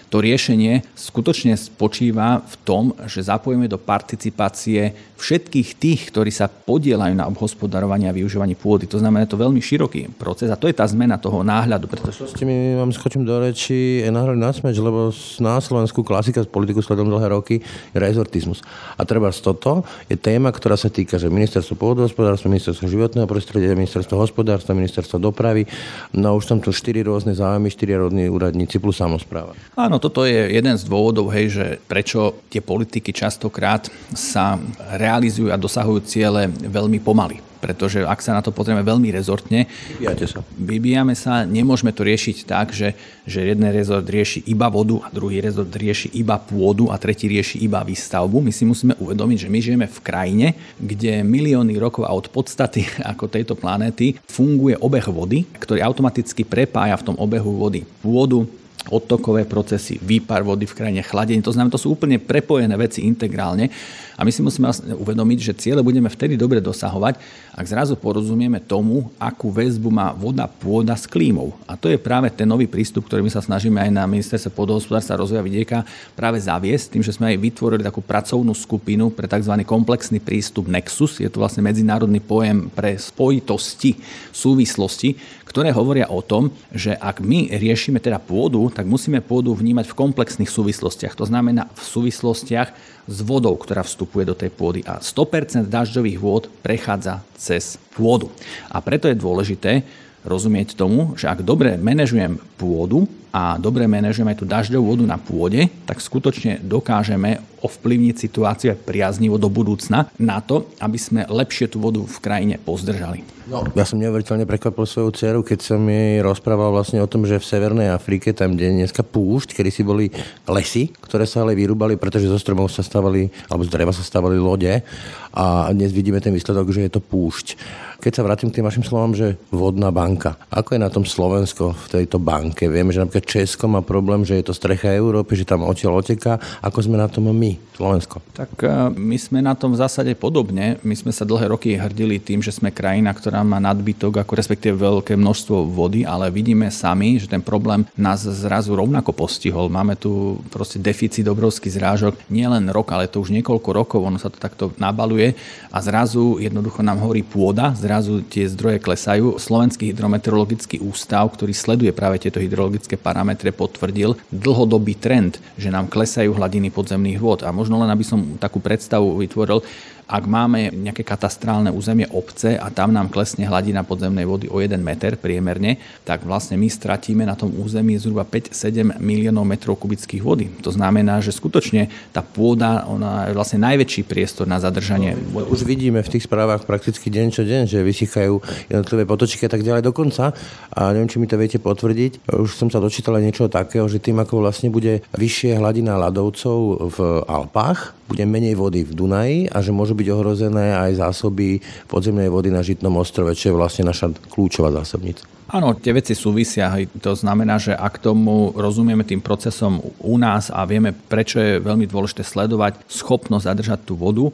[0.07, 7.11] To riešenie skutočne spočíva v tom, že zapojíme do participácie všetkých tých, ktorí sa podielajú
[7.17, 8.85] na obhospodarovaní a využívaní pôdy.
[8.87, 11.89] To znamená, to veľmi široký proces a to je tá zmena toho náhľadu.
[11.89, 12.29] Pretože...
[12.31, 15.11] Ste mi vám skočím do reči nahrali na smeč, lebo
[15.43, 17.59] na Slovensku klasika z politiku sledom dlhé roky
[17.91, 18.63] je rezortizmus.
[18.95, 23.73] A treba z toto je téma, ktorá sa týka, že ministerstvo pôdohospodárstva, ministerstvo životného prostredia,
[23.73, 25.65] ministerstvo hospodárstva, ministerstvo dopravy.
[26.13, 29.57] No už tam tu štyri rôzne záujmy, štyri rodní úradníci plus samozpráva.
[29.73, 34.57] Áno, toto je jeden z dôvodov, hej, že prečo tie politiky častokrát sa
[34.97, 39.65] realizujú a dosahujú ciele veľmi pomaly pretože ak sa na to pozrieme veľmi rezortne,
[39.97, 40.39] Vybíjate sa.
[40.55, 42.93] vybíjame sa, nemôžeme to riešiť tak, že,
[43.25, 47.59] že jeden rezort rieši iba vodu a druhý rezort rieši iba pôdu a tretí rieši
[47.65, 48.39] iba výstavbu.
[48.39, 52.85] My si musíme uvedomiť, že my žijeme v krajine, kde milióny rokov a od podstaty
[53.11, 58.45] ako tejto planéty funguje obeh vody, ktorý automaticky prepája v tom obehu vody pôdu,
[58.89, 61.43] odtokové procesy, výpar vody v krajine, chladenie.
[61.43, 63.69] To znamená, to sú úplne prepojené veci integrálne.
[64.17, 67.21] A my si musíme vlastne uvedomiť, že ciele budeme vtedy dobre dosahovať,
[67.53, 71.53] ak zrazu porozumieme tomu, akú väzbu má voda pôda s klímou.
[71.69, 75.13] A to je práve ten nový prístup, ktorý my sa snažíme aj na ministerstve pôdohospodárstva
[75.13, 75.85] a rozvoja vidieka
[76.17, 79.53] práve zaviesť, tým, že sme aj vytvorili takú pracovnú skupinu pre tzv.
[79.61, 81.21] komplexný prístup Nexus.
[81.21, 84.01] Je to vlastne medzinárodný pojem pre spojitosti,
[84.33, 85.13] súvislosti,
[85.47, 89.97] ktoré hovoria o tom, že ak my riešime teda pôdu, tak musíme pôdu vnímať v
[89.97, 91.15] komplexných súvislostiach.
[91.15, 92.69] To znamená v súvislostiach
[93.07, 94.83] s vodou, ktorá vstupuje do tej pôdy.
[94.83, 98.27] A 100% dažďových vôd prechádza cez pôdu.
[98.67, 99.87] A preto je dôležité
[100.27, 105.67] rozumieť tomu, že ak dobre manažujem pôdu a dobre manažujeme tú dažďovú vodu na pôde,
[105.85, 111.99] tak skutočne dokážeme ovplyvniť situáciu priaznivo do budúcna na to, aby sme lepšie tú vodu
[111.99, 113.25] v krajine pozdržali.
[113.47, 117.39] No, ja som neuveriteľne prekvapil svoju dceru, keď som jej rozprával vlastne o tom, že
[117.39, 120.11] v Severnej Afrike, tam, kde je dneska púšť, kedy si boli
[120.51, 124.35] lesy, ktoré sa ale vyrúbali, pretože zo stromov sa stavali, alebo z dreva sa stavali
[124.35, 124.83] lode
[125.31, 127.55] a dnes vidíme ten výsledok, že je to púšť.
[127.97, 130.37] Keď sa vrátim k tým vašim slovám, že vodná banka.
[130.53, 132.69] Ako je na tom Slovensko v tejto banke?
[132.69, 136.37] Vieme, že napríklad Česko má problém, že je to strecha Európy, že tam odtiaľ oteká.
[136.61, 138.21] Ako sme na tom my, Slovensko?
[138.33, 140.81] Tak e, my sme na tom v zásade podobne.
[140.83, 144.75] My sme sa dlhé roky hrdili tým, že sme krajina, ktorá má nadbytok, ako respektíve
[144.77, 149.69] veľké množstvo vody, ale vidíme sami, že ten problém nás zrazu rovnako postihol.
[149.71, 154.21] Máme tu proste deficit obrovský zrážok, nie len rok, ale to už niekoľko rokov, ono
[154.21, 155.37] sa to takto nabaluje
[155.71, 159.37] a zrazu jednoducho nám horí pôda, zrazu tie zdroje klesajú.
[159.37, 166.35] Slovenský hydrometeorologický ústav, ktorý sleduje práve tieto hydrologické parametre, potvrdil dlhodobý trend, že nám klesajú
[166.35, 167.47] hladiny podzemných vôd.
[167.47, 169.63] A možno len aby som takú predstavu vytvoril,
[170.07, 174.79] ak máme nejaké katastrálne územie obce a tam nám klesne hladina podzemnej vody o 1
[174.79, 175.75] meter priemerne,
[176.07, 180.47] tak vlastne my stratíme na tom území zhruba 5-7 miliónov metrov kubických vody.
[180.63, 185.51] To znamená, že skutočne tá pôda ona je vlastne najväčší priestor na zadržanie vody.
[185.51, 188.39] Už vidíme v tých správach prakticky deň čo deň, že vysychajú
[188.71, 190.31] jednotlivé potočky a tak ďalej dokonca.
[190.71, 192.31] A neviem, či mi to viete potvrdiť.
[192.31, 196.57] Už som sa dočítal niečo takého, že tým, ako vlastne bude vyššie hladina ľadovcov
[196.95, 201.59] v Alpách, bude menej vody v Dunaji a že môžu byť ohrozené aj zásoby
[201.91, 205.27] podzemnej vody na Žitnom ostrove, čo je vlastne naša kľúčová zásobnica.
[205.47, 206.75] Áno, tie veci súvisia.
[206.99, 211.87] To znamená, že ak tomu rozumieme tým procesom u nás a vieme, prečo je veľmi
[211.87, 214.27] dôležité sledovať schopnosť zadržať tú vodu,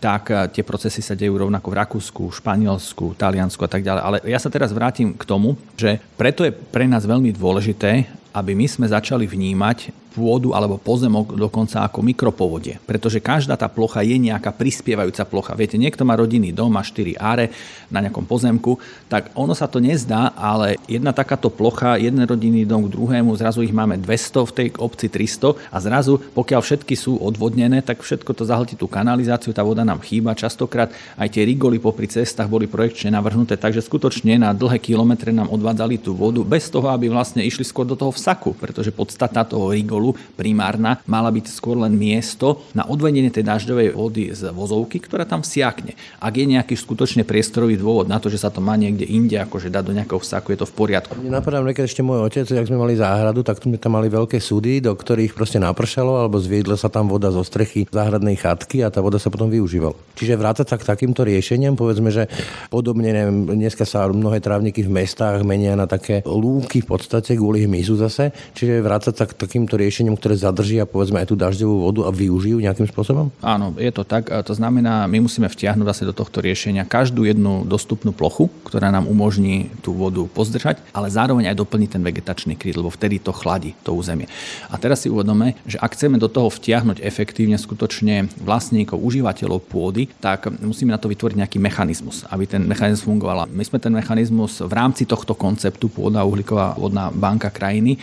[0.00, 4.02] tak eh, tie procesy sa dejú rovnako v Rakúsku, Španielsku, Taliansku a tak ďalej.
[4.02, 8.52] Ale ja sa teraz vrátim k tomu, že preto je pre nás veľmi dôležité, aby
[8.52, 12.80] my sme začali vnímať pôdu alebo pozemok dokonca ako mikropovodie.
[12.88, 15.52] Pretože každá tá plocha je nejaká prispievajúca plocha.
[15.52, 17.52] Viete, niekto má rodinný dom, má 4 áre
[17.92, 18.80] na nejakom pozemku,
[19.12, 23.60] tak ono sa to nezdá, ale jedna takáto plocha, jeden rodinný dom k druhému, zrazu
[23.60, 28.32] ich máme 200, v tej obci 300 a zrazu, pokiaľ všetky sú odvodnené, tak všetko
[28.32, 30.32] to zahltí tú kanalizáciu, tá voda nám chýba.
[30.32, 30.88] Častokrát
[31.20, 35.98] aj tie rigoly popri cestách boli projekčne navrhnuté, takže skutočne na dlhé kilometre nám odvádzali
[35.98, 40.05] tú vodu bez toho, aby vlastne išli skôr do toho vsaku, pretože podstata toho rigolu
[40.06, 45.26] školu primárna mala byť skôr len miesto na odvedenie tej dažďovej vody z vozovky, ktorá
[45.26, 45.98] tam siakne.
[46.22, 49.72] Ak je nejaký skutočne priestorový dôvod na to, že sa to má niekde inde, akože
[49.72, 51.18] dať do nejakého vsaku, je to v poriadku.
[51.18, 54.84] Mne napadá ešte môj otec, ak sme mali záhradu, tak sme tam mali veľké súdy,
[54.84, 59.00] do ktorých proste napršalo alebo zviedla sa tam voda zo strechy záhradnej chatky a tá
[59.00, 59.96] voda sa potom využívala.
[60.14, 62.28] Čiže vrácať sa k takýmto riešeniam, povedzme, že
[62.68, 67.64] podobne, neviem, dneska sa mnohé trávniky v mestách menia na také lúky v podstate kvôli
[67.64, 71.88] hmyzu zase, čiže vrácať sa k takýmto riešeniam riešením, ktoré zadržia povedzme aj tú dažďovú
[71.88, 73.32] vodu a využijú nejakým spôsobom?
[73.40, 74.28] Áno, je to tak.
[74.28, 79.08] To znamená, my musíme vtiahnuť vlastne do tohto riešenia každú jednu dostupnú plochu, ktorá nám
[79.08, 83.72] umožní tú vodu pozdržať, ale zároveň aj doplniť ten vegetačný kryt, lebo vtedy to chladí
[83.80, 84.28] to územie.
[84.68, 90.12] A teraz si uvedome, že ak chceme do toho vtiahnuť efektívne skutočne vlastníkov, užívateľov pôdy,
[90.20, 93.48] tak musíme na to vytvoriť nejaký mechanizmus, aby ten mechanizmus fungoval.
[93.48, 97.96] My sme ten mechanizmus v rámci tohto konceptu pôda uhlíková vodná banka krajiny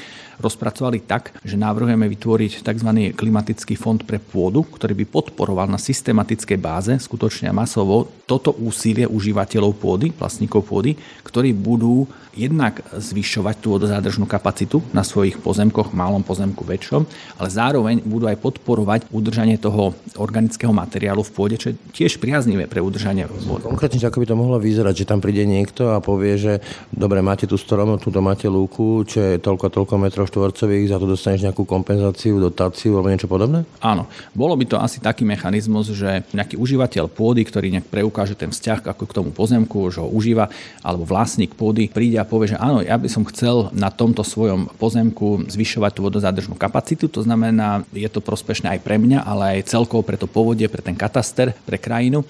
[0.43, 2.89] rozpracovali tak, že navrhujeme vytvoriť tzv.
[3.15, 9.79] klimatický fond pre pôdu, ktorý by podporoval na systematickej báze, skutočne masovo, toto úsilie užívateľov
[9.79, 16.65] pôdy, vlastníkov pôdy, ktorí budú jednak zvyšovať tú vodozádržnú kapacitu na svojich pozemkoch, malom pozemku,
[16.65, 17.05] väčšom,
[17.37, 22.65] ale zároveň budú aj podporovať udržanie toho organického materiálu v pôde, čo je tiež priaznivé
[22.65, 23.69] pre udržanie vody.
[23.69, 26.53] Konkrétne, ako by to mohlo vyzerať, že tam príde niekto a povie, že
[26.89, 31.05] dobre, máte tu strom, tu máte lúku, čo je toľko toľko metrov štvorcových, za to
[31.05, 33.67] dostaneš nejakú kompenzáciu, dotáciu alebo niečo podobné?
[33.83, 34.09] Áno.
[34.33, 38.95] Bolo by to asi taký mechanizmus, že nejaký užívateľ pôdy, ktorý nejak preukáže ten vzťah
[38.95, 40.47] ako k tomu pozemku, že ho užíva,
[40.81, 44.71] alebo vlastník pôdy príde a povie, že áno, ja by som chcel na tomto svojom
[44.79, 49.67] pozemku zvyšovať tú vodozádržnú kapacitu, to znamená, je to prospešné aj pre mňa, ale aj
[49.69, 52.23] celkovo pre to povodie, pre ten kataster, pre krajinu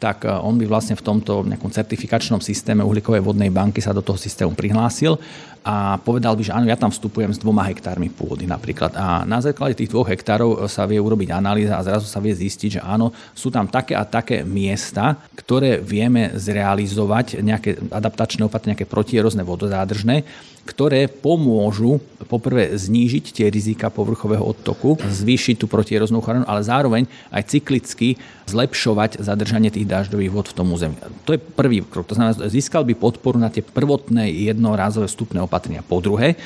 [0.00, 4.00] tak e, on by vlastne v tomto nejakom certifikačnom systéme uhlíkovej vodnej banky sa do
[4.00, 5.20] toho systému prihlásil
[5.60, 8.96] a povedal by, že áno, ja tam vstupujem s dvoma hektármi pôdy napríklad.
[8.96, 12.80] A na základe tých dvoch hektárov sa vie urobiť analýza a zrazu sa vie zistiť,
[12.80, 18.88] že áno, sú tam také a také miesta, ktoré vieme zrealizovať, nejaké adaptačné opatrenia, nejaké
[18.88, 20.24] protierozné vodozádržné,
[20.68, 27.02] ktoré pomôžu poprvé znížiť tie rizika povrchového odtoku, zvýšiť tú protieroznú ochranu, ale zároveň
[27.34, 30.96] aj cyklicky zlepšovať zadržanie tých dažďových vod v tom území.
[31.26, 32.06] To je prvý krok.
[32.06, 35.82] To znamená, získal by podporu na tie prvotné jednorázové vstupné opatrenia.
[35.82, 36.38] Po druhé,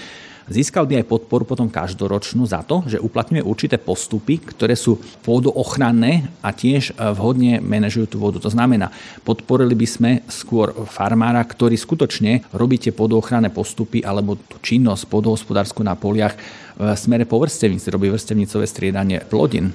[0.44, 6.28] Získal by aj podporu potom každoročnú za to, že uplatňuje určité postupy, ktoré sú pôdoochranné
[6.44, 8.36] a tiež e, vhodne manažujú tú vodu.
[8.44, 8.92] To znamená,
[9.24, 15.80] podporili by sme skôr farmára, ktorý skutočne robí tie pôdoochranné postupy alebo tú činnosť pôdohospodárskú
[15.80, 16.36] na poliach
[16.74, 19.70] v smere po robí vrstevnicové striedanie plodín.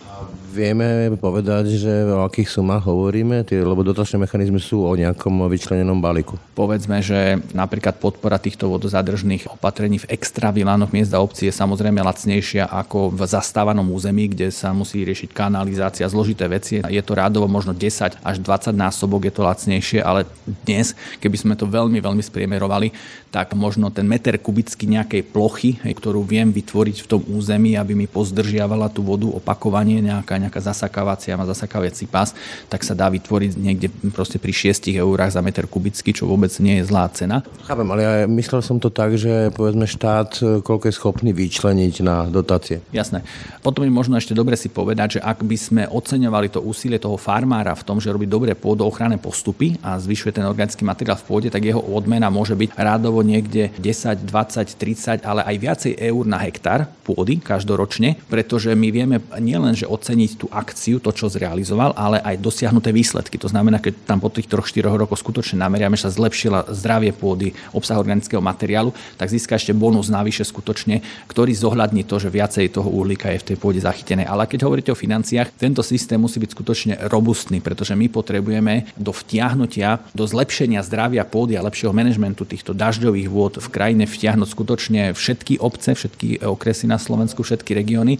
[0.49, 6.41] Vieme povedať, že o akých sumách hovoríme, lebo dotačné mechanizmy sú o nejakom vyčlenenom balíku.
[6.57, 12.65] Povedzme, že napríklad podpora týchto vodozadržných opatrení v extravilánoch miest a obcí je samozrejme lacnejšia
[12.65, 16.81] ako v zastávanom území, kde sa musí riešiť kanalizácia, zložité veci.
[16.81, 20.25] Je to rádovo možno 10 až 20 násobok je to lacnejšie, ale
[20.65, 22.89] dnes, keby sme to veľmi, veľmi spriemerovali,
[23.29, 28.09] tak možno ten meter kubický nejakej plochy, ktorú viem vytvoriť v tom území, aby mi
[28.09, 32.31] pozdržiavala tú vodu opakovanie nejaká nejaká zasakávacia, má zasakávací pás,
[32.71, 36.79] tak sa dá vytvoriť niekde proste pri 6 eurách za meter kubický, čo vôbec nie
[36.79, 37.43] je zlá cena.
[37.67, 41.95] Chápem, ale ja myslel som to tak, že povedzme štát e, koľko je schopný vyčleniť
[42.01, 42.81] na dotácie.
[42.95, 43.21] Jasné.
[43.59, 47.19] Potom je možno ešte dobre si povedať, že ak by sme oceňovali to úsilie toho
[47.19, 51.47] farmára v tom, že robí dobré pôdoochranné postupy a zvyšuje ten organický materiál v pôde,
[51.49, 56.39] tak jeho odmena môže byť rádovo niekde 10, 20, 30, ale aj viacej eur na
[56.39, 61.97] hektár pôdy každoročne, pretože my vieme nielen, že oceniť oceniť tú akciu, to, čo zrealizoval,
[61.97, 63.41] ale aj dosiahnuté výsledky.
[63.41, 67.57] To znamená, keď tam po tých 3-4 rokoch skutočne nameriame, že sa zlepšila zdravie pôdy,
[67.73, 72.89] obsah organického materiálu, tak získa ešte bonus navyše skutočne, ktorý zohľadní to, že viacej toho
[72.93, 74.29] uhlíka je v tej pôde zachytené.
[74.29, 79.09] Ale keď hovoríte o financiách, tento systém musí byť skutočne robustný, pretože my potrebujeme do
[79.09, 85.01] vtiahnutia, do zlepšenia zdravia pôdy a lepšieho manažmentu týchto dažďových vôd v krajine vtiahnuť skutočne
[85.15, 88.19] všetky obce, všetky okresy na Slovensku, všetky regióny.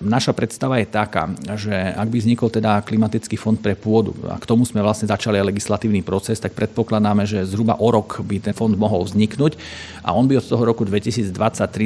[0.00, 4.48] Naša predstava je taká, že ak by vznikol teda klimatický fond pre pôdu a k
[4.48, 8.74] tomu sme vlastne začali legislatívny proces, tak predpokladáme, že zhruba o rok by ten fond
[8.74, 9.56] mohol vzniknúť
[10.04, 11.30] a on by od toho roku 2023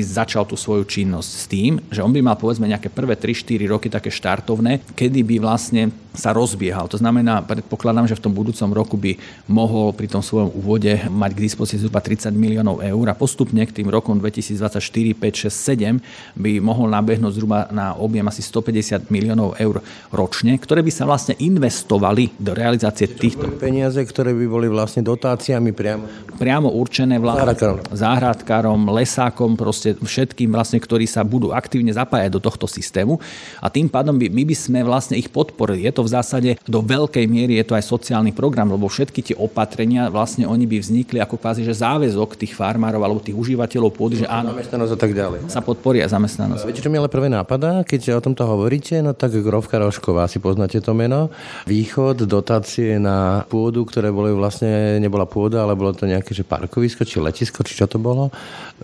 [0.03, 3.89] začal tú svoju činnosť s tým, že on by mal povedzme nejaké prvé 3-4 roky
[3.93, 6.87] také štartovné, kedy by vlastne sa rozbiehal.
[6.87, 9.19] To znamená, predpokladám, že v tom budúcom roku by
[9.51, 13.75] mohol pri tom svojom úvode mať k dispozícii zhruba 30 miliónov eur a postupne k
[13.75, 19.54] tým rokom 2024, 5, 6, 7 by mohol nabehnúť zhruba na objem asi 150 miliónov
[19.59, 23.51] eur ročne, ktoré by sa vlastne investovali do realizácie týchto.
[23.59, 26.05] Peniaze, ktoré by boli vlastne dotáciami priamo?
[26.35, 27.79] Priamo určené vlastne záhradkárom.
[27.95, 33.23] záhradkárom, lesákom, proste všetkým vlastne, ktorí sa budú aktívne zapájať do tohto systému
[33.63, 35.87] a tým pádom by, my by sme vlastne ich podporili.
[35.87, 39.37] Je to v zásade do veľkej miery je to aj sociálny program, lebo všetky tie
[39.39, 44.25] opatrenia vlastne oni by vznikli ako kvázi, že záväzok tých farmárov alebo tých užívateľov pôdy,
[44.25, 45.39] že áno, zamestnanosť a tak ďalej.
[45.47, 46.63] Sa podporia zamestnanosť.
[46.67, 50.41] Viete, čo mi ale prvé nápada, keď o tomto hovoríte, no tak Grovka Rošková, si
[50.41, 51.29] poznáte to meno.
[51.69, 57.05] Východ, dotácie na pôdu, ktoré boli vlastne, nebola pôda, ale bolo to nejaké že parkovisko,
[57.05, 58.33] či letisko, či čo to bolo.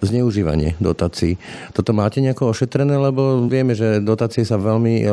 [0.05, 1.41] Zneužívanie dotácií.
[1.73, 5.05] Toto máte nejako ošetrené, lebo vieme, že dotácie sa veľmi e,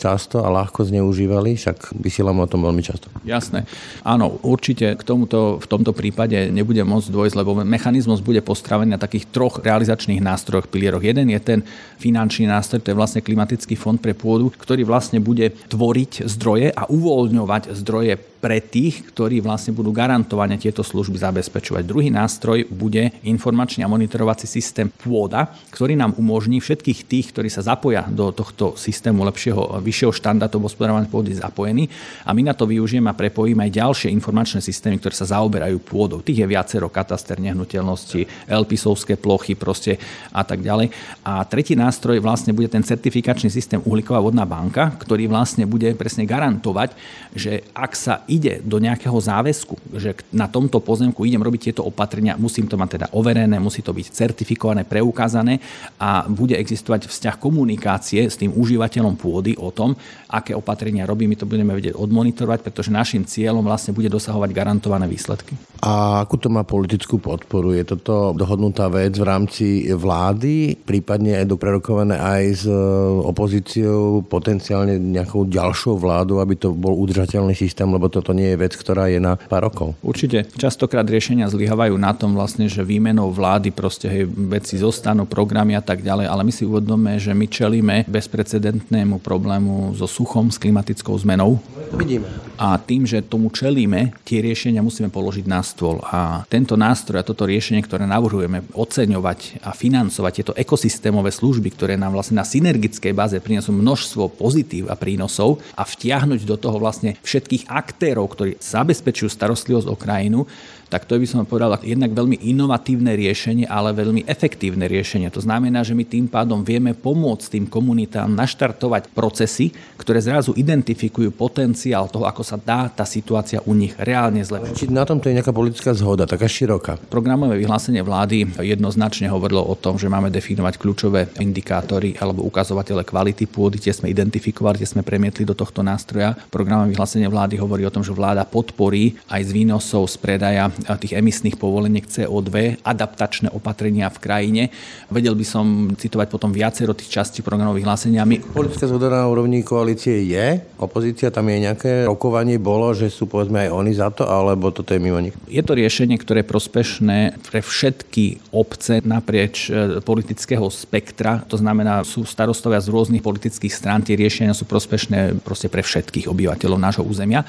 [0.00, 3.12] často a ľahko zneužívali, však vysielame o tom veľmi často.
[3.28, 3.68] Jasné.
[4.00, 9.00] Áno, určite k tomuto v tomto prípade nebude môcť dôjsť, lebo mechanizmus bude postavený na
[9.02, 11.04] takých troch realizačných nástrojoch, pilieroch.
[11.04, 11.60] Jeden je ten
[12.00, 16.82] finančný nástroj, to je vlastne klimatický fond pre pôdu, ktorý vlastne bude tvoriť zdroje a
[16.86, 21.80] uvoľňovať zdroje pre tých, ktorí vlastne budú garantovane tieto služby zabezpečovať.
[21.80, 27.64] Druhý nástroj bude informačný a monitorovací systém pôda, ktorý nám umožní všetkých tých, ktorí sa
[27.64, 31.88] zapoja do tohto systému lepšieho, vyššieho štandardu hospodárovania pôdy zapojení
[32.28, 36.20] a my na to využijeme a prepojíme aj ďalšie informačné systémy, ktoré sa zaoberajú pôdou.
[36.20, 39.96] Tých je viacero, kataster nehnuteľnosti, elpisovské plochy proste
[40.36, 40.92] a tak ďalej.
[41.24, 46.28] A tretí nástroj vlastne bude ten certifikačný systém uhlíková vodná banka, ktorý vlastne bude presne
[46.28, 46.92] garantovať,
[47.32, 52.34] že ak sa ide do nejakého záväzku, že na tomto pozemku idem robiť tieto opatrenia,
[52.34, 55.62] musím to mať teda overené, musí to byť certifikované, preukázané
[56.02, 59.94] a bude existovať vzťah komunikácie s tým užívateľom pôdy o tom,
[60.26, 65.06] aké opatrenia robí, my to budeme vedieť odmonitorovať, pretože našim cieľom vlastne bude dosahovať garantované
[65.06, 65.54] výsledky.
[65.84, 67.76] A akú to má politickú podporu?
[67.76, 72.74] Je toto dohodnutá vec v rámci vlády, prípadne aj doprerokované aj s e,
[73.20, 78.78] opozíciou, potenciálne nejakou ďalšou vládou, aby to bol udržateľný systém, lebo toto nie je vec,
[78.78, 79.98] ktorá je na pár rokov.
[79.98, 80.46] Určite.
[80.54, 85.82] Častokrát riešenia zlyhávajú na tom vlastne, že výmenou vlády proste hej, veci zostanú, programy a
[85.82, 91.18] tak ďalej, ale my si uvedomíme, že my čelíme bezprecedentnému problému so suchom, s klimatickou
[91.18, 91.58] zmenou.
[91.98, 92.30] Vidíme.
[92.54, 95.98] A tým, že tomu čelíme, tie riešenia musíme položiť na stôl.
[96.06, 101.98] A tento nástroj a toto riešenie, ktoré navrhujeme oceňovať a financovať tieto ekosystémové služby, ktoré
[101.98, 107.18] nám vlastne na synergickej báze prinesú množstvo pozitív a prínosov a vtiahnuť do toho vlastne
[107.26, 110.46] všetkých aktérov, ktorí zabezpečujú starostlivosť o krajinu,
[110.88, 115.28] tak to by som povedal jednak veľmi inovatívne riešenie, ale veľmi efektívne riešenie.
[115.32, 121.32] To znamená, že my tým pádom vieme pomôcť tým komunitám naštartovať procesy, ktoré zrazu identifikujú
[121.32, 124.74] potenciál toho, ako sa dá tá situácia u nich reálne zlepšiť.
[124.74, 126.98] Či na tomto je nejaká politická zhoda, taká široká?
[127.08, 133.46] Programové vyhlásenie vlády jednoznačne hovorilo o tom, že máme definovať kľúčové indikátory alebo ukazovatele kvality
[133.46, 136.34] pôdy, tie sme identifikovali, tie sme premietli do tohto nástroja.
[136.50, 141.16] Programové vyhlásenie vlády hovorí o tom, že vláda podporí aj z výnosov z predaja tých
[141.16, 144.62] emisných povoleniek CO2, adaptačné opatrenia v krajine.
[145.08, 148.54] Vedel by som citovať potom viacero tých častí programových hláseniami.
[148.54, 150.60] Politická zhoda na úrovni koalície je?
[150.78, 154.92] Opozícia tam je nejaké rokovanie bolo, že sú povedzme aj oni za to, alebo toto
[154.92, 155.36] je mimo nich?
[155.48, 161.42] Je to riešenie, ktoré je prospešné pre všetky obce naprieč e, politického spektra.
[161.48, 166.30] To znamená, sú starostovia z rôznych politických strán, tie riešenia sú prospešné proste pre všetkých
[166.30, 167.46] obyvateľov nášho územia.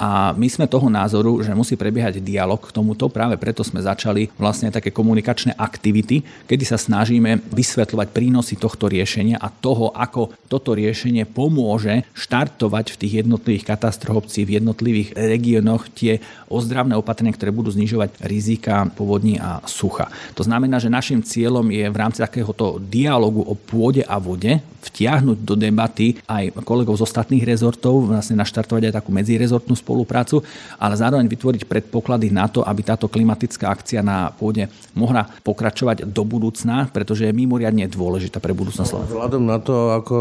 [0.00, 3.12] A my sme toho názoru, že musí prebiehať dialog k tomuto.
[3.12, 9.36] Práve preto sme začali vlastne také komunikačné aktivity, kedy sa snažíme vysvetľovať prínosy tohto riešenia
[9.36, 15.92] a toho, ako toto riešenie pomôže štartovať v tých jednotlivých katastrof obcí, v jednotlivých regiónoch
[15.92, 16.16] tie
[16.48, 20.08] ozdravné opatrenia, ktoré budú znižovať rizika povodní a sucha.
[20.32, 25.38] To znamená, že našim cieľom je v rámci takéhoto dialogu o pôde a vode vtiahnuť
[25.44, 30.40] do debaty aj kolegov z ostatných rezortov, vlastne naštartovať aj takú medzirezortnú spoluprácu,
[30.80, 36.22] ale zároveň vytvoriť predpoklady na to, aby táto klimatická akcia na pôde mohla pokračovať do
[36.24, 39.12] budúcna, pretože je mimoriadne dôležitá pre budúcnosť Slovenska.
[39.12, 40.16] Vzhľadom na to, ako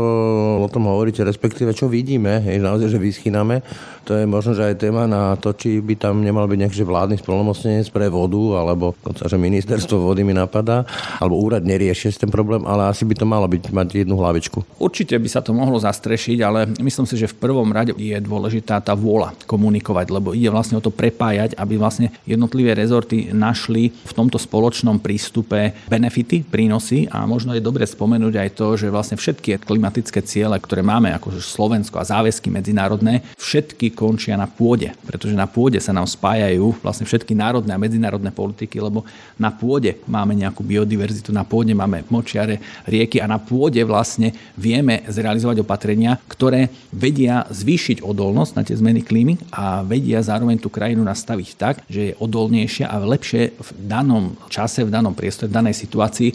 [0.66, 3.64] o tom hovoríte, respektíve čo vidíme, je naozaj, že vyschyname,
[4.04, 7.22] to je možno, že aj téma na to, či by tam nemal byť nejaký vládny
[7.22, 10.82] spolnomocnenec pre vodu, alebo že ministerstvo vody mi napadá,
[11.22, 14.49] alebo úrad nerieši ten problém, ale asi by to malo byť mať jednu hlavičku.
[14.80, 18.82] Určite by sa to mohlo zastrešiť, ale myslím si, že v prvom rade je dôležitá
[18.82, 24.14] tá vôľa komunikovať, lebo ide vlastne o to prepájať, aby vlastne jednotlivé rezorty našli v
[24.16, 29.62] tomto spoločnom prístupe benefity, prínosy a možno je dobre spomenúť aj to, že vlastne všetky
[29.62, 35.46] klimatické ciele, ktoré máme ako Slovensko a záväzky medzinárodné, všetky končia na pôde, pretože na
[35.46, 39.04] pôde sa nám spájajú vlastne všetky národné a medzinárodné politiky, lebo
[39.36, 45.04] na pôde máme nejakú biodiverzitu, na pôde máme močiare, rieky a na pôde vlastne vieme
[45.08, 51.02] zrealizovať opatrenia, ktoré vedia zvýšiť odolnosť na tie zmeny klímy a vedia zároveň tú krajinu
[51.06, 55.76] nastaviť tak, že je odolnejšia a lepšie v danom čase, v danom priestore, v danej
[55.80, 56.30] situácii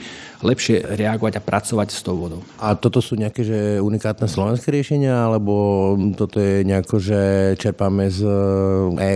[0.45, 2.41] lepšie reagovať a pracovať s tou vodou.
[2.61, 7.21] A toto sú nejaké že unikátne slovenské riešenia, alebo toto je nejako, že
[7.61, 8.25] čerpáme z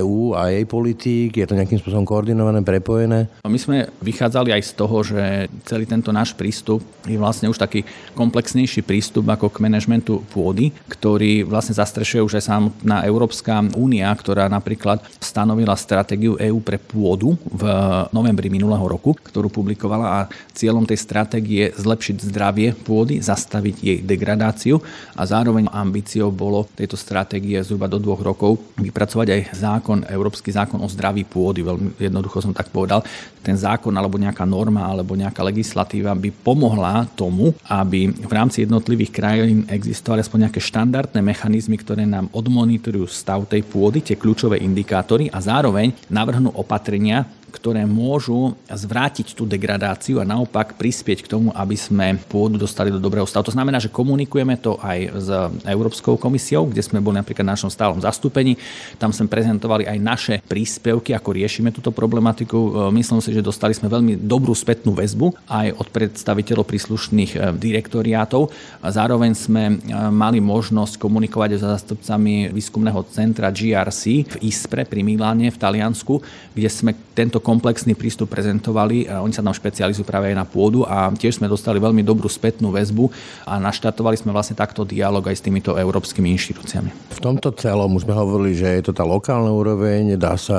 [0.00, 1.36] EÚ a jej politík?
[1.36, 3.28] Je to nejakým spôsobom koordinované, prepojené?
[3.44, 5.22] My sme vychádzali aj z toho, že
[5.68, 7.84] celý tento náš prístup je vlastne už taký
[8.16, 14.48] komplexnejší prístup ako k manažmentu pôdy, ktorý vlastne zastrešuje už aj samotná Európska únia, ktorá
[14.48, 17.62] napríklad stanovila stratégiu EÚ pre pôdu v
[18.10, 20.20] novembri minulého roku, ktorú publikovala a
[20.54, 24.78] cieľom tej stratégie stratégie zlepšiť zdravie pôdy, zastaviť jej degradáciu
[25.14, 30.78] a zároveň ambíciou bolo tejto stratégie zhruba do dvoch rokov vypracovať aj zákon, Európsky zákon
[30.82, 33.02] o zdraví pôdy, veľmi jednoducho som tak povedal.
[33.48, 39.08] Ten zákon alebo nejaká norma alebo nejaká legislatíva by pomohla tomu, aby v rámci jednotlivých
[39.08, 45.32] krajín existovali aspoň nejaké štandardné mechanizmy, ktoré nám odmonitorujú stav tej pôdy, tie kľúčové indikátory
[45.32, 51.74] a zároveň navrhnú opatrenia, ktoré môžu zvrátiť tú degradáciu a naopak prispieť k tomu, aby
[51.74, 53.48] sme pôdu dostali do dobrého stavu.
[53.48, 55.28] To znamená, že komunikujeme to aj s
[55.64, 58.60] Európskou komisiou, kde sme boli napríklad v našom stálom zastúpení.
[59.00, 62.90] Tam sme prezentovali aj naše príspevky, ako riešime túto problematiku.
[62.92, 68.52] Myslím si, že dostali sme veľmi dobrú spätnú väzbu aj od predstaviteľov príslušných eh, direktoriátov.
[68.84, 69.76] Zároveň sme eh,
[70.12, 76.20] mali možnosť komunikovať s zástupcami výskumného centra GRC v Ispre pri Miláne v Taliansku,
[76.52, 79.06] kde sme tento tento komplexný prístup prezentovali.
[79.06, 82.74] Oni sa tam špecializujú práve aj na pôdu a tiež sme dostali veľmi dobrú spätnú
[82.74, 83.06] väzbu
[83.46, 87.14] a naštartovali sme vlastne takto dialog aj s týmito európskymi inštitúciami.
[87.14, 90.58] V tomto celom už sme hovorili, že je to tá lokálna úroveň, dá sa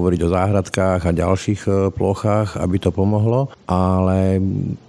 [0.00, 4.40] hovoriť o záhradkách a ďalších e, plochách, aby to pomohlo, ale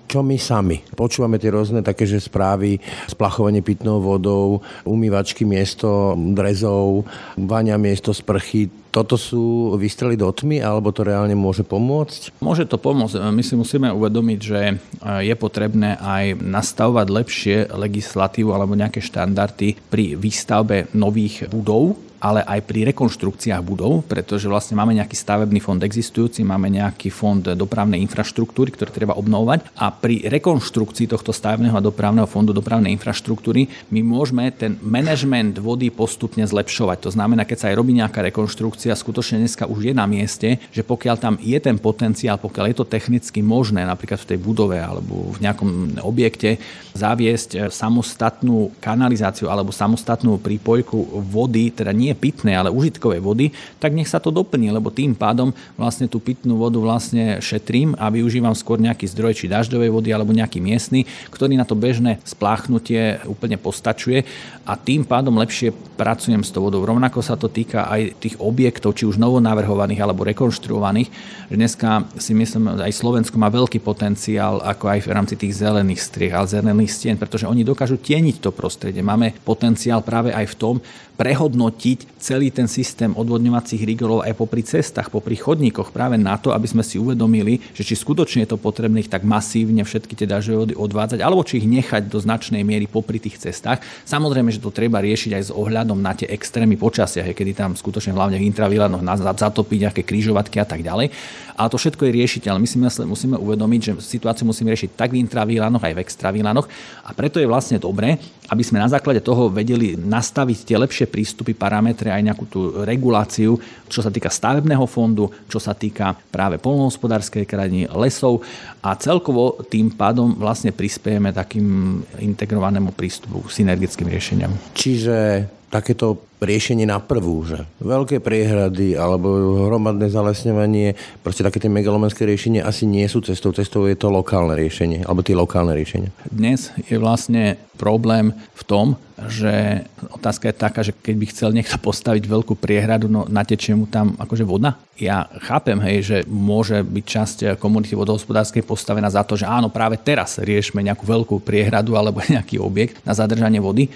[0.08, 0.80] čo my sami.
[0.96, 2.80] Počúvame tie rôzne také, že správy,
[3.12, 7.04] splachovanie pitnou vodou, umývačky miesto drezov,
[7.36, 8.87] vania miesto sprchy.
[8.98, 12.42] Toto sú vystrely do tmy, alebo to reálne môže pomôcť?
[12.42, 13.30] Môže to pomôcť.
[13.30, 14.82] My si musíme uvedomiť, že
[15.22, 22.60] je potrebné aj nastavovať lepšie legislatívu alebo nejaké štandardy pri výstavbe nových budov, ale aj
[22.66, 28.74] pri rekonštrukciách budov, pretože vlastne máme nejaký stavebný fond existujúci, máme nejaký fond dopravnej infraštruktúry,
[28.74, 34.50] ktorý treba obnovovať a pri rekonštrukcii tohto stavebného a dopravného fondu dopravnej infraštruktúry my môžeme
[34.54, 37.08] ten manažment vody postupne zlepšovať.
[37.08, 40.82] To znamená, keď sa aj robí nejaká rekonštrukcia, skutočne dneska už je na mieste, že
[40.82, 45.34] pokiaľ tam je ten potenciál, pokiaľ je to technicky možné, napríklad v tej budove alebo
[45.36, 46.58] v nejakom objekte,
[46.98, 53.52] zaviesť samostatnú kanalizáciu alebo samostatnú prípojku vody, teda nie nie pitnej, ale užitkovej vody,
[53.84, 58.08] tak nech sa to doplní, lebo tým pádom vlastne tú pitnú vodu vlastne šetrím a
[58.08, 63.20] využívam skôr nejaký zdroj či dažďovej vody alebo nejaký miestny, ktorý na to bežné spláchnutie
[63.28, 64.24] úplne postačuje
[64.68, 66.84] a tým pádom lepšie pracujem s tou vodou.
[66.84, 71.10] Rovnako sa to týka aj tých objektov, či už novonavrhovaných alebo rekonštruovaných,
[71.48, 76.04] že dneska si myslím, aj Slovensko má veľký potenciál ako aj v rámci tých zelených
[76.04, 79.00] striech a zelených stien, pretože oni dokážu tieniť to prostredie.
[79.00, 80.76] Máme potenciál práve aj v tom,
[81.18, 86.70] prehodnotiť celý ten systém odvodňovacích rigorov aj popri cestách, popri chodníkoch, práve na to, aby
[86.70, 90.58] sme si uvedomili, že či skutočne je to potrebné ich tak masívne všetky tie dažďové
[90.62, 93.82] vody odvádzať, alebo či ich nechať do značnej miery popri tých cestách.
[94.06, 98.18] Samozrejme, že to treba riešiť aj s ohľadom na tie extrémy počasia, kedy tam skutočne
[98.18, 99.06] hlavne v intravilánoch
[99.38, 101.14] zatopiť nejaké krížovatky a tak ďalej.
[101.58, 102.62] Ale to všetko je riešiteľné.
[102.62, 106.70] My si musíme uvedomiť, že situáciu musíme riešiť tak v intravilánoch, aj v extravilánoch
[107.06, 111.58] a preto je vlastne dobré, aby sme na základe toho vedeli nastaviť tie lepšie prístupy,
[111.58, 113.58] parametre, aj nejakú tú reguláciu,
[113.90, 118.46] čo sa týka stavebného fondu, čo sa týka práve polnohospodárskej krajiny, lesov
[118.80, 124.47] a celkovo tým pádom vlastne prispiejeme takým integrovanému prístupu, synergickým riešeniam.
[124.74, 130.94] Čiže takéto riešenie na prvú, že veľké priehrady alebo hromadné zalesňovanie,
[131.26, 135.26] proste také tie megalomanské riešenie asi nie sú cestou, cestou je to lokálne riešenie, alebo
[135.26, 136.14] tie lokálne riešenia.
[136.30, 138.88] Dnes je vlastne problém v tom,
[139.26, 139.82] že
[140.14, 144.14] otázka je taká, že keď by chcel niekto postaviť veľkú priehradu, no natečie mu tam
[144.22, 144.78] akože voda.
[145.02, 149.98] Ja chápem, hej, že môže byť časť komunity vodohospodárskej postavená za to, že áno, práve
[149.98, 153.90] teraz riešme nejakú veľkú priehradu alebo nejaký objekt na zadržanie vody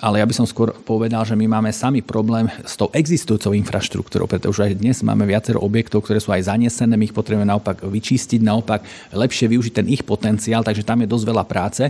[0.00, 4.28] ale ja by som skôr povedal, že my máme sami problém s tou existujúcou infraštruktúrou,
[4.28, 8.40] pretože aj dnes máme viacero objektov, ktoré sú aj zanesené, my ich potrebujeme naopak vyčistiť,
[8.44, 8.84] naopak
[9.16, 11.88] lepšie využiť ten ich potenciál, takže tam je dosť veľa práce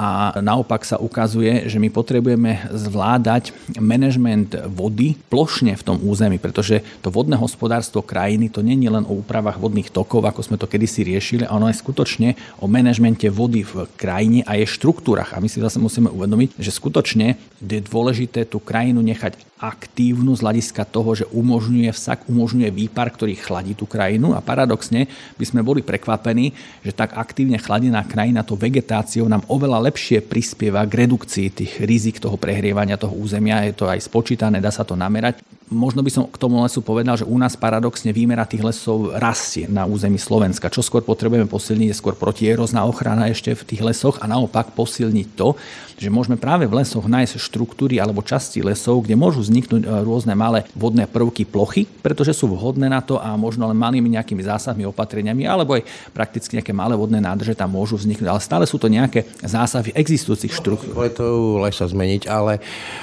[0.00, 6.80] a naopak sa ukazuje, že my potrebujeme zvládať manažment vody plošne v tom území, pretože
[7.04, 10.64] to vodné hospodárstvo krajiny to nie je len o úpravách vodných tokov, ako sme to
[10.64, 12.32] kedysi riešili, ono je skutočne
[12.64, 15.36] o manažmente vody v krajine a jej štruktúrach.
[15.36, 20.40] A my si zase musíme uvedomiť, že skutočne je dôležité tú krajinu nechať aktívnu z
[20.40, 25.04] hľadiska toho, že umožňuje vsak, umožňuje výpar, ktorý chladí tú krajinu a paradoxne
[25.36, 30.80] by sme boli prekvapení, že tak aktívne chladená krajina to vegetáciou nám oveľa lepšie prispieva
[30.88, 33.68] k redukcii tých rizik toho prehrievania toho územia.
[33.68, 35.49] Je to aj spočítané, dá sa to namerať.
[35.70, 39.70] Možno by som k tomu lesu povedal, že u nás paradoxne výmera tých lesov rastie
[39.70, 40.66] na území Slovenska.
[40.66, 45.28] Čo skôr potrebujeme posilniť je skôr protierozná ochrana ešte v tých lesoch a naopak posilniť
[45.38, 45.54] to,
[46.00, 50.32] že môžeme práve v lesoch nájsť štruktúry alebo časti lesov, kde môžu vzniknúť e, rôzne
[50.32, 54.88] malé vodné prvky plochy, pretože sú vhodné na to a možno len malými nejakými zásadmi,
[54.88, 58.26] opatreniami alebo aj prakticky nejaké malé vodné nádrže tam môžu vzniknúť.
[58.32, 60.96] Ale stále sú to nejaké zásahy existujúcich štruktúr.
[61.12, 62.58] to lesa zmeniť, ale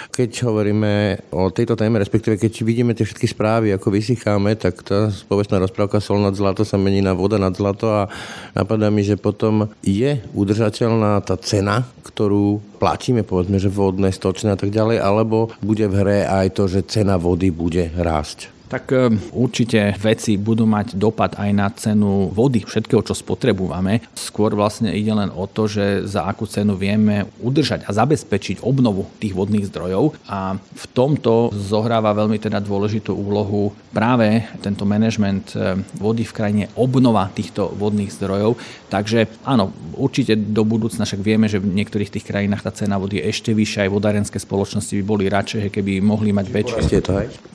[0.09, 0.93] keď hovoríme
[1.30, 5.62] o tejto téme, respektíve keď keď vidíme tie všetky správy, ako vysycháme, tak tá povestná
[5.62, 8.10] rozprávka sol nad zlato sa mení na voda nad zlato a
[8.58, 14.58] napadá mi, že potom je udržateľná tá cena, ktorú platíme, povedzme, že vodné, stočné a
[14.58, 18.57] tak ďalej, alebo bude v hre aj to, že cena vody bude rásť.
[18.68, 24.03] Tak e, určite veci budú mať dopad aj na cenu vody, všetkého, čo spotrebujeme.
[24.11, 29.07] Skôr vlastne ide len o to, že za akú cenu vieme udržať a zabezpečiť obnovu
[29.24, 30.20] tých vodných zdrojov.
[30.28, 36.63] A v tomto zohráva veľmi teda dôležitú úlohu práve tento manažment e, vody v krajine,
[36.76, 38.59] obnova týchto vodných zdrojov.
[38.91, 43.24] Takže áno, určite do budúcna však vieme, že v niektorých tých krajinách tá cena vody
[43.24, 46.84] je ešte vyššia, aj vodárenské spoločnosti by boli radšej, keby mohli mať väčšie.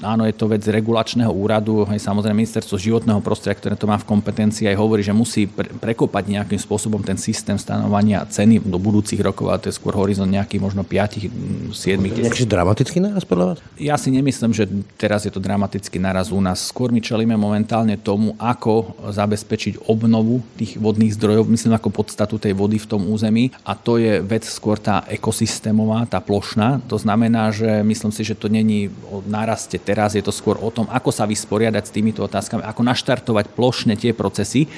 [0.01, 3.99] Áno, je to vec regulácie regulačného úradu, aj samozrejme ministerstvo životného prostredia, ktoré to má
[3.99, 8.79] v kompetencii, aj hovorí, že musí pre, prekopať nejakým spôsobom ten systém stanovania ceny do
[8.79, 11.99] budúcich rokov, a to je skôr horizont nejakých možno 5, 7.
[11.99, 13.59] Nejaký dramatický náraz podľa vás?
[13.75, 16.71] Ja si nemyslím, že teraz je to dramatický náraz u nás.
[16.71, 22.55] Skôr my čelíme momentálne tomu, ako zabezpečiť obnovu tých vodných zdrojov, myslím ako podstatu tej
[22.55, 26.79] vody v tom území a to je vec skôr tá ekosystémová, tá plošná.
[26.87, 30.71] To znamená, že myslím si, že to není o náraste teraz, je to skôr o
[30.71, 34.69] tom, ako sa vysporiadať s týmito otázkami, ako naštartovať plošne tie procesy,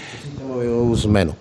[0.95, 1.35] zmenu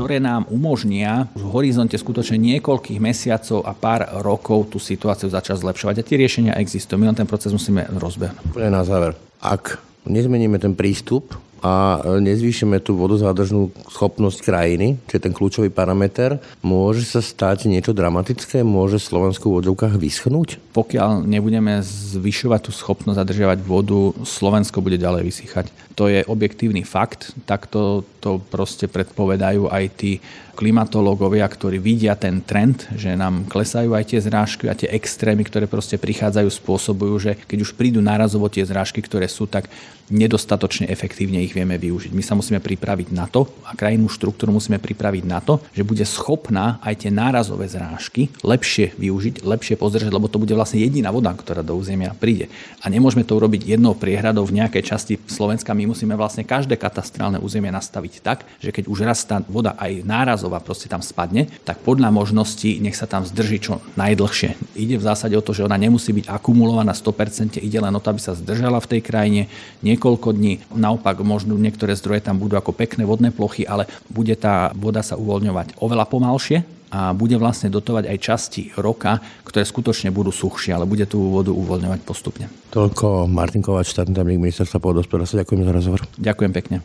[0.00, 6.00] ktoré nám umožnia v horizonte skutočne niekoľkých mesiacov a pár rokov tú situáciu začať zlepšovať.
[6.00, 6.96] A tie riešenia existujú.
[6.96, 8.54] My len ten proces musíme rozbehnúť.
[8.54, 9.12] Pre na záver.
[9.44, 9.76] Ak
[10.08, 17.04] nezmeníme ten prístup a nezvýšime tú vodozádržnú schopnosť krajiny, čo je ten kľúčový parameter, môže
[17.04, 18.64] sa stať niečo dramatické?
[18.64, 20.60] Môže Slovensko v vodzovkách vyschnúť?
[20.72, 25.66] Pokiaľ nebudeme zvyšovať tú schopnosť zadržiavať vodu, Slovensko bude ďalej vysychať.
[26.00, 30.20] To je objektívny fakt, takto to proste predpovedajú aj tí
[30.60, 35.64] klimatológovia, ktorí vidia ten trend, že nám klesajú aj tie zrážky a tie extrémy, ktoré
[35.64, 39.72] proste prichádzajú, spôsobujú, že keď už prídu nárazovo tie zrážky, ktoré sú, tak
[40.12, 42.14] nedostatočne efektívne ich vieme využiť.
[42.14, 46.02] My sa musíme pripraviť na to a krajinu štruktúru musíme pripraviť na to, že bude
[46.06, 51.32] schopná aj tie nárazové zrážky lepšie využiť, lepšie pozdržať, lebo to bude vlastne jediná voda,
[51.34, 52.48] ktorá do územia príde.
[52.82, 55.76] A nemôžeme to urobiť jednou priehradou v nejakej časti Slovenska.
[55.76, 60.02] My musíme vlastne každé katastrálne územie nastaviť tak, že keď už raz tá voda aj
[60.06, 64.76] nárazová proste tam spadne, tak podľa možností nech sa tam zdrží čo najdlhšie.
[64.76, 68.10] Ide v zásade o to, že ona nemusí byť akumulovaná 100%, ide len o to,
[68.12, 69.42] aby sa zdržala v tej krajine,
[69.84, 70.64] niekoľko dní.
[70.72, 75.16] Naopak možno niektoré zdroje tam budú ako pekné vodné plochy, ale bude tá voda sa
[75.16, 76.60] uvoľňovať oveľa pomalšie,
[76.90, 81.54] a bude vlastne dotovať aj časti roka, ktoré skutočne budú suchšie, ale bude tú vodu
[81.54, 82.50] uvoľňovať postupne.
[82.74, 85.46] Toľko Martin Kovač, štátny tajomník ministerstva pôdohospodárstva.
[85.46, 86.00] Ďakujem za rozhovor.
[86.18, 86.76] Ďakujem pekne.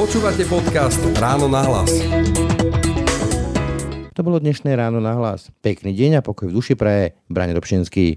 [0.00, 1.92] Počúvate podcast Ráno na hlas.
[4.16, 5.52] To bolo dnešné ráno na hlas.
[5.60, 7.12] Pekný deň a pokoj v duši praje.
[7.28, 8.16] Brane Dobšinský.